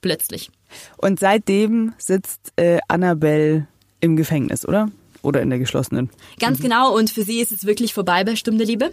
Plötzlich. 0.00 0.50
Und 0.96 1.20
seitdem 1.20 1.92
sitzt 1.98 2.52
äh, 2.56 2.78
Annabelle 2.88 3.66
im 4.00 4.16
Gefängnis, 4.16 4.66
oder? 4.66 4.90
Oder 5.22 5.42
in 5.42 5.50
der 5.50 5.58
geschlossenen. 5.58 6.10
Ganz 6.38 6.58
mhm. 6.58 6.64
genau. 6.64 6.94
Und 6.96 7.10
für 7.10 7.22
sie 7.22 7.40
ist 7.40 7.52
es 7.52 7.64
wirklich 7.66 7.94
vorbei 7.94 8.24
bei 8.24 8.36
Stunde 8.36 8.64
Liebe. 8.64 8.92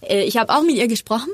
Äh, 0.00 0.24
ich 0.24 0.36
habe 0.36 0.52
auch 0.54 0.62
mit 0.62 0.76
ihr 0.76 0.88
gesprochen. 0.88 1.30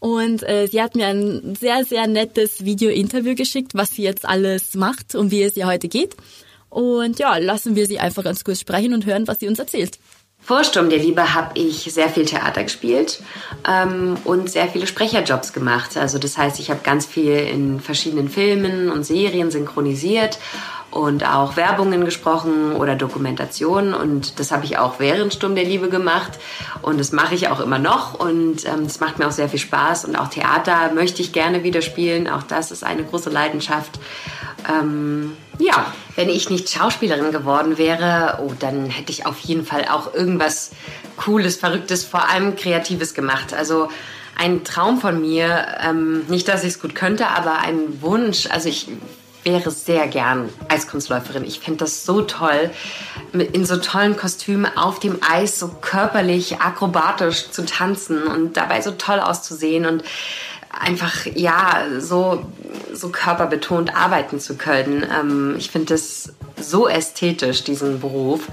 Und 0.00 0.42
äh, 0.42 0.66
sie 0.66 0.82
hat 0.82 0.96
mir 0.96 1.06
ein 1.06 1.54
sehr, 1.54 1.84
sehr 1.84 2.08
nettes 2.08 2.64
Video-Interview 2.64 3.36
geschickt, 3.36 3.72
was 3.74 3.90
sie 3.90 4.02
jetzt 4.02 4.24
alles 4.28 4.74
macht 4.74 5.14
und 5.14 5.30
wie 5.30 5.44
es 5.44 5.56
ihr 5.56 5.68
heute 5.68 5.86
geht. 5.86 6.16
Und 6.70 7.20
ja, 7.20 7.36
lassen 7.36 7.76
wir 7.76 7.86
sie 7.86 8.00
einfach 8.00 8.24
ganz 8.24 8.42
kurz 8.42 8.58
sprechen 8.58 8.94
und 8.94 9.06
hören, 9.06 9.28
was 9.28 9.38
sie 9.38 9.46
uns 9.46 9.60
erzählt. 9.60 9.98
Vor 10.40 10.64
Sturm 10.64 10.90
der 10.90 10.98
Liebe 10.98 11.34
habe 11.34 11.56
ich 11.56 11.84
sehr 11.84 12.08
viel 12.08 12.24
Theater 12.24 12.64
gespielt 12.64 13.22
ähm, 13.68 14.16
und 14.24 14.50
sehr 14.50 14.66
viele 14.66 14.88
Sprecherjobs 14.88 15.52
gemacht. 15.52 15.96
Also 15.96 16.18
das 16.18 16.36
heißt, 16.36 16.58
ich 16.58 16.70
habe 16.70 16.80
ganz 16.82 17.06
viel 17.06 17.36
in 17.36 17.78
verschiedenen 17.78 18.28
Filmen 18.28 18.90
und 18.90 19.04
Serien 19.04 19.52
synchronisiert 19.52 20.40
und 20.92 21.24
auch 21.26 21.56
Werbungen 21.56 22.04
gesprochen 22.04 22.72
oder 22.74 22.94
Dokumentationen. 22.94 23.94
Und 23.94 24.38
das 24.38 24.52
habe 24.52 24.64
ich 24.64 24.78
auch 24.78 25.00
während 25.00 25.32
Sturm 25.32 25.54
der 25.54 25.64
Liebe 25.64 25.88
gemacht. 25.88 26.32
Und 26.82 27.00
das 27.00 27.12
mache 27.12 27.34
ich 27.34 27.48
auch 27.48 27.60
immer 27.60 27.78
noch. 27.78 28.20
Und 28.20 28.66
ähm, 28.66 28.84
das 28.84 29.00
macht 29.00 29.18
mir 29.18 29.26
auch 29.26 29.32
sehr 29.32 29.48
viel 29.48 29.58
Spaß. 29.58 30.04
Und 30.04 30.16
auch 30.16 30.28
Theater 30.28 30.92
möchte 30.94 31.22
ich 31.22 31.32
gerne 31.32 31.64
wieder 31.64 31.82
spielen, 31.82 32.28
auch 32.28 32.42
das 32.42 32.70
ist 32.70 32.84
eine 32.84 33.04
große 33.04 33.30
Leidenschaft. 33.30 33.98
Ähm, 34.68 35.32
ja, 35.58 35.92
wenn 36.14 36.28
ich 36.28 36.50
nicht 36.50 36.70
Schauspielerin 36.70 37.32
geworden 37.32 37.78
wäre, 37.78 38.38
oh, 38.42 38.52
dann 38.58 38.86
hätte 38.86 39.12
ich 39.12 39.26
auf 39.26 39.38
jeden 39.40 39.64
Fall 39.64 39.86
auch 39.90 40.14
irgendwas 40.14 40.72
Cooles, 41.16 41.56
Verrücktes, 41.56 42.04
vor 42.04 42.28
allem 42.28 42.54
Kreatives 42.54 43.14
gemacht. 43.14 43.54
Also 43.54 43.88
ein 44.38 44.62
Traum 44.64 45.00
von 45.00 45.20
mir, 45.20 45.66
ähm, 45.82 46.26
nicht, 46.28 46.48
dass 46.48 46.64
ich 46.64 46.74
es 46.74 46.80
gut 46.80 46.94
könnte, 46.94 47.28
aber 47.28 47.58
ein 47.58 48.00
Wunsch, 48.00 48.48
also 48.50 48.68
ich 48.68 48.88
wäre 49.44 49.70
sehr 49.70 50.06
gern 50.08 50.48
Eiskunstläuferin. 50.68 51.44
Ich 51.44 51.60
fände 51.60 51.78
das 51.78 52.04
so 52.04 52.22
toll, 52.22 52.70
in 53.32 53.64
so 53.64 53.76
tollen 53.76 54.16
Kostümen 54.16 54.76
auf 54.76 55.00
dem 55.00 55.18
Eis 55.22 55.58
so 55.58 55.68
körperlich, 55.68 56.60
akrobatisch 56.60 57.50
zu 57.50 57.64
tanzen 57.64 58.22
und 58.22 58.56
dabei 58.56 58.80
so 58.80 58.92
toll 58.92 59.20
auszusehen 59.20 59.86
und 59.86 60.04
einfach, 60.70 61.26
ja, 61.26 61.84
so, 61.98 62.46
so 62.92 63.10
körperbetont 63.10 63.94
arbeiten 63.94 64.40
zu 64.40 64.56
können. 64.56 65.06
Ähm, 65.12 65.54
ich 65.58 65.70
finde 65.70 65.94
das 65.94 66.32
so 66.58 66.88
ästhetisch, 66.88 67.64
diesen 67.64 68.00
Beruf. 68.00 68.48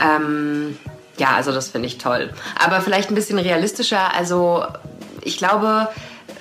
Ähm, 0.00 0.78
ja, 1.18 1.32
also 1.32 1.52
das 1.52 1.68
finde 1.68 1.88
ich 1.88 1.98
toll. 1.98 2.30
Aber 2.58 2.80
vielleicht 2.80 3.10
ein 3.10 3.14
bisschen 3.14 3.38
realistischer. 3.38 4.14
Also 4.14 4.64
ich 5.22 5.36
glaube, 5.36 5.88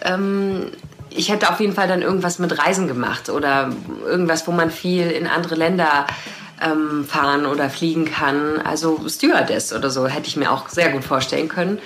ähm, 0.04 0.72
ich 1.10 1.30
hätte 1.30 1.50
auf 1.50 1.60
jeden 1.60 1.74
Fall 1.74 1.88
dann 1.88 2.02
irgendwas 2.02 2.40
mit 2.40 2.58
Reisen 2.58 2.88
gemacht 2.88 3.30
oder 3.30 3.72
irgendwas, 4.06 4.48
wo 4.48 4.52
man 4.52 4.72
viel 4.72 5.10
in 5.10 5.28
andere 5.28 5.56
Länder 5.56 6.06
ähm, 6.62 7.06
fahren 7.06 7.46
oder 7.46 7.70
fliegen 7.70 8.06
kann. 8.06 8.60
Also 8.64 9.00
Stewardess 9.08 9.74
oder 9.74 9.90
so 9.90 10.08
hätte 10.08 10.28
ich 10.28 10.36
mir 10.36 10.52
auch 10.52 10.70
sehr 10.70 10.90
gut 10.90 11.04
vorstellen 11.04 11.48
können. 11.48 11.80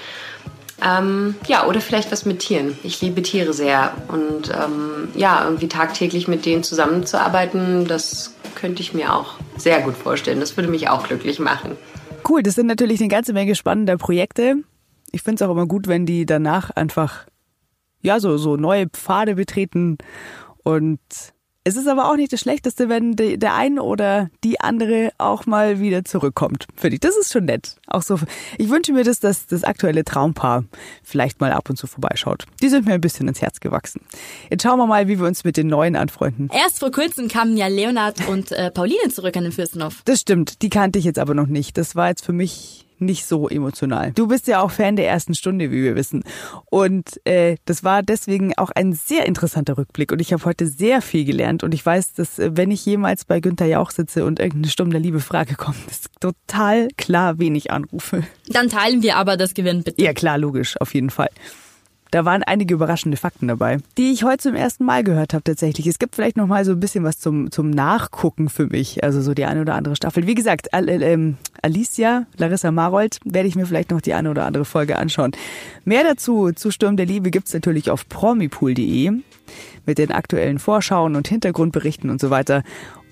Ähm, 0.83 1.35
ja, 1.47 1.65
oder 1.65 1.79
vielleicht 1.79 2.11
was 2.11 2.25
mit 2.25 2.39
Tieren. 2.39 2.77
Ich 2.83 2.99
liebe 3.01 3.21
Tiere 3.21 3.53
sehr 3.53 3.93
und 4.09 4.49
ähm, 4.49 5.09
ja, 5.15 5.43
irgendwie 5.45 5.69
tagtäglich 5.69 6.27
mit 6.27 6.45
denen 6.45 6.63
zusammenzuarbeiten, 6.63 7.87
das 7.87 8.33
könnte 8.55 8.81
ich 8.81 8.93
mir 8.93 9.13
auch 9.13 9.35
sehr 9.55 9.81
gut 9.81 9.95
vorstellen. 9.95 10.39
Das 10.39 10.57
würde 10.57 10.69
mich 10.69 10.89
auch 10.89 11.07
glücklich 11.07 11.39
machen. 11.39 11.77
Cool, 12.27 12.43
das 12.43 12.55
sind 12.55 12.67
natürlich 12.67 12.99
eine 12.99 13.09
ganze 13.09 13.33
Menge 13.33 13.55
spannender 13.55 13.97
Projekte. 13.97 14.55
Ich 15.11 15.21
finde 15.21 15.43
es 15.43 15.47
auch 15.47 15.51
immer 15.51 15.67
gut, 15.67 15.87
wenn 15.87 16.05
die 16.05 16.25
danach 16.25 16.71
einfach 16.71 17.25
ja, 18.03 18.19
so, 18.19 18.37
so 18.37 18.55
neue 18.57 18.87
Pfade 18.87 19.35
betreten. 19.35 19.97
Und 20.63 20.99
es 21.65 21.77
ist 21.77 21.87
aber 21.87 22.09
auch 22.11 22.17
nicht 22.17 22.33
das 22.33 22.41
Schlechteste, 22.41 22.89
wenn 22.89 23.15
de, 23.15 23.37
der 23.37 23.55
eine 23.55 23.81
oder 23.81 24.29
die 24.43 24.59
andere 24.59 25.11
auch 25.17 25.45
mal 25.45 25.79
wieder 25.79 26.03
zurückkommt. 26.03 26.67
Finde 26.75 26.95
ich. 26.95 26.99
Das 26.99 27.15
ist 27.15 27.31
schon 27.31 27.45
nett. 27.45 27.77
Auch 27.87 28.01
so. 28.01 28.19
Ich 28.57 28.69
wünsche 28.69 28.91
mir, 28.91 29.05
dass 29.05 29.21
das, 29.21 29.47
das 29.47 29.63
aktuelle 29.63 30.03
Traumpaar 30.03 30.65
vielleicht 31.03 31.39
mal 31.39 31.53
ab 31.53 31.69
und 31.69 31.77
zu 31.77 31.87
vorbeischaut. 31.87 32.45
Die 32.61 32.67
sind 32.67 32.85
mir 32.85 32.93
ein 32.93 33.01
bisschen 33.01 33.29
ins 33.29 33.41
Herz 33.41 33.61
gewachsen. 33.61 34.01
Jetzt 34.49 34.63
schauen 34.63 34.77
wir 34.77 34.87
mal, 34.87 35.07
wie 35.07 35.19
wir 35.19 35.25
uns 35.25 35.45
mit 35.45 35.55
den 35.55 35.67
neuen 35.67 35.95
anfreunden. 35.95 36.49
Erst 36.53 36.79
vor 36.79 36.91
kurzem 36.91 37.29
kamen 37.29 37.55
ja 37.55 37.67
Leonard 37.67 38.27
und 38.27 38.51
äh, 38.51 38.69
Pauline 38.69 39.09
zurück 39.09 39.37
an 39.37 39.43
den 39.43 39.53
Fürstenhof. 39.53 40.01
Das 40.03 40.19
stimmt. 40.19 40.61
Die 40.61 40.69
kannte 40.69 40.99
ich 40.99 41.05
jetzt 41.05 41.19
aber 41.19 41.33
noch 41.33 41.47
nicht. 41.47 41.77
Das 41.77 41.95
war 41.95 42.09
jetzt 42.09 42.25
für 42.25 42.33
mich 42.33 42.82
nicht 43.05 43.25
so 43.25 43.47
emotional. 43.49 44.11
Du 44.13 44.27
bist 44.27 44.47
ja 44.47 44.61
auch 44.61 44.71
Fan 44.71 44.95
der 44.95 45.07
ersten 45.07 45.35
Stunde, 45.35 45.71
wie 45.71 45.83
wir 45.83 45.95
wissen. 45.95 46.23
Und 46.65 47.19
äh, 47.25 47.57
das 47.65 47.83
war 47.83 48.03
deswegen 48.03 48.57
auch 48.57 48.71
ein 48.71 48.93
sehr 48.93 49.25
interessanter 49.25 49.77
Rückblick. 49.77 50.11
Und 50.11 50.19
ich 50.21 50.33
habe 50.33 50.43
heute 50.45 50.67
sehr 50.67 51.01
viel 51.01 51.25
gelernt. 51.25 51.63
Und 51.63 51.73
ich 51.73 51.85
weiß, 51.85 52.13
dass 52.13 52.39
äh, 52.39 52.51
wenn 52.53 52.71
ich 52.71 52.85
jemals 52.85 53.25
bei 53.25 53.39
Günther 53.39 53.65
Jauch 53.65 53.91
sitze 53.91 54.25
und 54.25 54.39
irgendeine 54.39 54.69
Stunde 54.69 54.97
Liebe 54.97 55.19
Frage 55.19 55.55
kommt, 55.55 55.77
ist 55.89 56.09
total 56.19 56.87
klar, 56.97 57.39
wen 57.39 57.55
ich 57.55 57.71
anrufe. 57.71 58.23
Dann 58.47 58.69
teilen 58.69 59.03
wir 59.03 59.17
aber 59.17 59.37
das 59.37 59.53
Gewinn 59.53 59.83
bitte. 59.83 60.01
Ja 60.01 60.13
klar, 60.13 60.37
logisch, 60.37 60.79
auf 60.79 60.93
jeden 60.93 61.09
Fall. 61.09 61.29
Da 62.13 62.25
waren 62.25 62.43
einige 62.43 62.75
überraschende 62.75 63.17
Fakten 63.17 63.47
dabei, 63.47 63.79
die 63.97 64.11
ich 64.11 64.23
heute 64.23 64.43
zum 64.43 64.53
ersten 64.53 64.85
Mal 64.85 65.03
gehört 65.03 65.33
habe 65.33 65.43
tatsächlich. 65.43 65.87
Es 65.87 65.97
gibt 65.97 66.13
vielleicht 66.13 66.37
noch 66.37 66.45
mal 66.45 66.63
so 66.63 66.73
ein 66.73 66.79
bisschen 66.79 67.03
was 67.03 67.17
zum, 67.17 67.49
zum 67.49 67.71
Nachgucken 67.71 68.49
für 68.49 68.67
mich, 68.67 69.03
also 69.03 69.19
so 69.19 69.33
die 69.33 69.45
eine 69.45 69.61
oder 69.61 69.73
andere 69.73 69.95
Staffel. 69.95 70.27
Wie 70.27 70.35
gesagt, 70.35 70.75
Al 70.75 70.89
ähm, 70.89 71.37
Alicia, 71.63 72.27
Larissa 72.37 72.69
Marold, 72.69 73.19
werde 73.25 73.47
ich 73.47 73.55
mir 73.55 73.65
vielleicht 73.65 73.89
noch 73.89 73.99
die 73.99 74.13
eine 74.13 74.29
oder 74.29 74.45
andere 74.45 74.63
Folge 74.63 74.99
anschauen. 74.99 75.31
Mehr 75.85 76.03
dazu 76.03 76.51
zu 76.51 76.69
Sturm 76.69 76.97
der 76.97 77.07
Liebe 77.07 77.31
gibt's 77.31 77.51
natürlich 77.51 77.89
auf 77.89 78.07
promipool.de 78.07 79.11
mit 79.87 79.97
den 79.97 80.11
aktuellen 80.11 80.59
Vorschauen 80.59 81.15
und 81.15 81.27
Hintergrundberichten 81.27 82.11
und 82.11 82.21
so 82.21 82.29
weiter. 82.29 82.61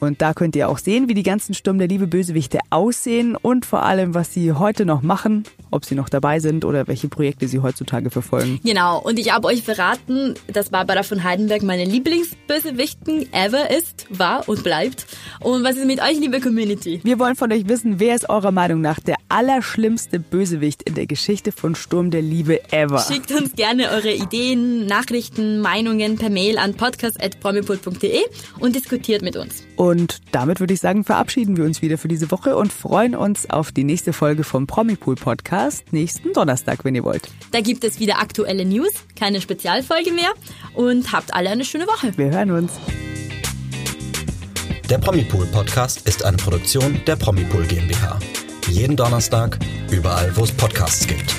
Und 0.01 0.19
da 0.19 0.33
könnt 0.33 0.55
ihr 0.55 0.67
auch 0.67 0.79
sehen, 0.79 1.07
wie 1.09 1.13
die 1.13 1.21
ganzen 1.21 1.53
Sturm 1.53 1.77
der 1.77 1.87
Liebe 1.87 2.07
Bösewichte 2.07 2.57
aussehen 2.71 3.35
und 3.35 3.67
vor 3.67 3.83
allem, 3.83 4.15
was 4.15 4.33
sie 4.33 4.51
heute 4.51 4.83
noch 4.83 5.03
machen, 5.03 5.43
ob 5.69 5.85
sie 5.85 5.93
noch 5.93 6.09
dabei 6.09 6.39
sind 6.39 6.65
oder 6.65 6.87
welche 6.87 7.07
Projekte 7.07 7.47
sie 7.47 7.59
heutzutage 7.59 8.09
verfolgen. 8.09 8.59
Genau, 8.63 8.99
und 8.99 9.19
ich 9.19 9.31
habe 9.31 9.47
euch 9.47 9.61
verraten, 9.61 10.33
dass 10.51 10.71
Barbara 10.71 11.03
von 11.03 11.23
Heidenberg 11.23 11.61
meine 11.61 11.85
Lieblingsbösewichten 11.85 13.31
ever 13.31 13.69
ist, 13.69 14.07
war 14.09 14.49
und 14.49 14.63
bleibt. 14.63 15.05
Und 15.39 15.63
was 15.63 15.75
ist 15.75 15.85
mit 15.85 16.01
euch, 16.01 16.19
liebe 16.19 16.41
Community? 16.41 16.99
Wir 17.03 17.19
wollen 17.19 17.35
von 17.35 17.51
euch 17.51 17.67
wissen, 17.67 17.99
wer 17.99 18.15
ist 18.15 18.27
eurer 18.27 18.51
Meinung 18.51 18.81
nach 18.81 18.99
der 18.99 19.17
allerschlimmste 19.29 20.19
Bösewicht 20.19 20.81
in 20.81 20.95
der 20.95 21.05
Geschichte 21.05 21.51
von 21.51 21.75
Sturm 21.75 22.09
der 22.09 22.23
Liebe 22.23 22.59
ever? 22.73 23.05
Schickt 23.07 23.31
uns 23.31 23.53
gerne 23.53 23.91
eure 23.91 24.11
Ideen, 24.11 24.87
Nachrichten, 24.87 25.61
Meinungen 25.61 26.17
per 26.17 26.31
Mail 26.31 26.57
an 26.57 26.73
podcast.promipult.de 26.73 28.19
und 28.57 28.75
diskutiert 28.75 29.21
mit 29.21 29.37
uns. 29.37 29.63
Und 29.91 30.21
damit 30.31 30.61
würde 30.61 30.73
ich 30.73 30.79
sagen, 30.79 31.03
verabschieden 31.03 31.57
wir 31.57 31.65
uns 31.65 31.81
wieder 31.81 31.97
für 31.97 32.07
diese 32.07 32.31
Woche 32.31 32.55
und 32.55 32.71
freuen 32.71 33.13
uns 33.13 33.49
auf 33.49 33.73
die 33.73 33.83
nächste 33.83 34.13
Folge 34.13 34.45
vom 34.45 34.65
Promipool 34.65 35.15
Podcast 35.15 35.91
nächsten 35.91 36.31
Donnerstag, 36.31 36.85
wenn 36.85 36.95
ihr 36.95 37.03
wollt. 37.03 37.27
Da 37.51 37.59
gibt 37.59 37.83
es 37.83 37.99
wieder 37.99 38.21
aktuelle 38.21 38.63
News, 38.63 38.93
keine 39.19 39.41
Spezialfolge 39.41 40.13
mehr 40.13 40.31
und 40.75 41.11
habt 41.11 41.33
alle 41.33 41.49
eine 41.49 41.65
schöne 41.65 41.87
Woche. 41.87 42.17
Wir 42.17 42.31
hören 42.31 42.51
uns. 42.51 42.71
Der 44.89 44.97
Promipool 44.97 45.45
Podcast 45.47 46.07
ist 46.07 46.23
eine 46.23 46.37
Produktion 46.37 47.01
der 47.05 47.17
Promipool 47.17 47.65
GmbH. 47.65 48.17
Jeden 48.69 48.95
Donnerstag, 48.95 49.59
überall, 49.91 50.31
wo 50.37 50.45
es 50.45 50.53
Podcasts 50.53 51.05
gibt. 51.05 51.35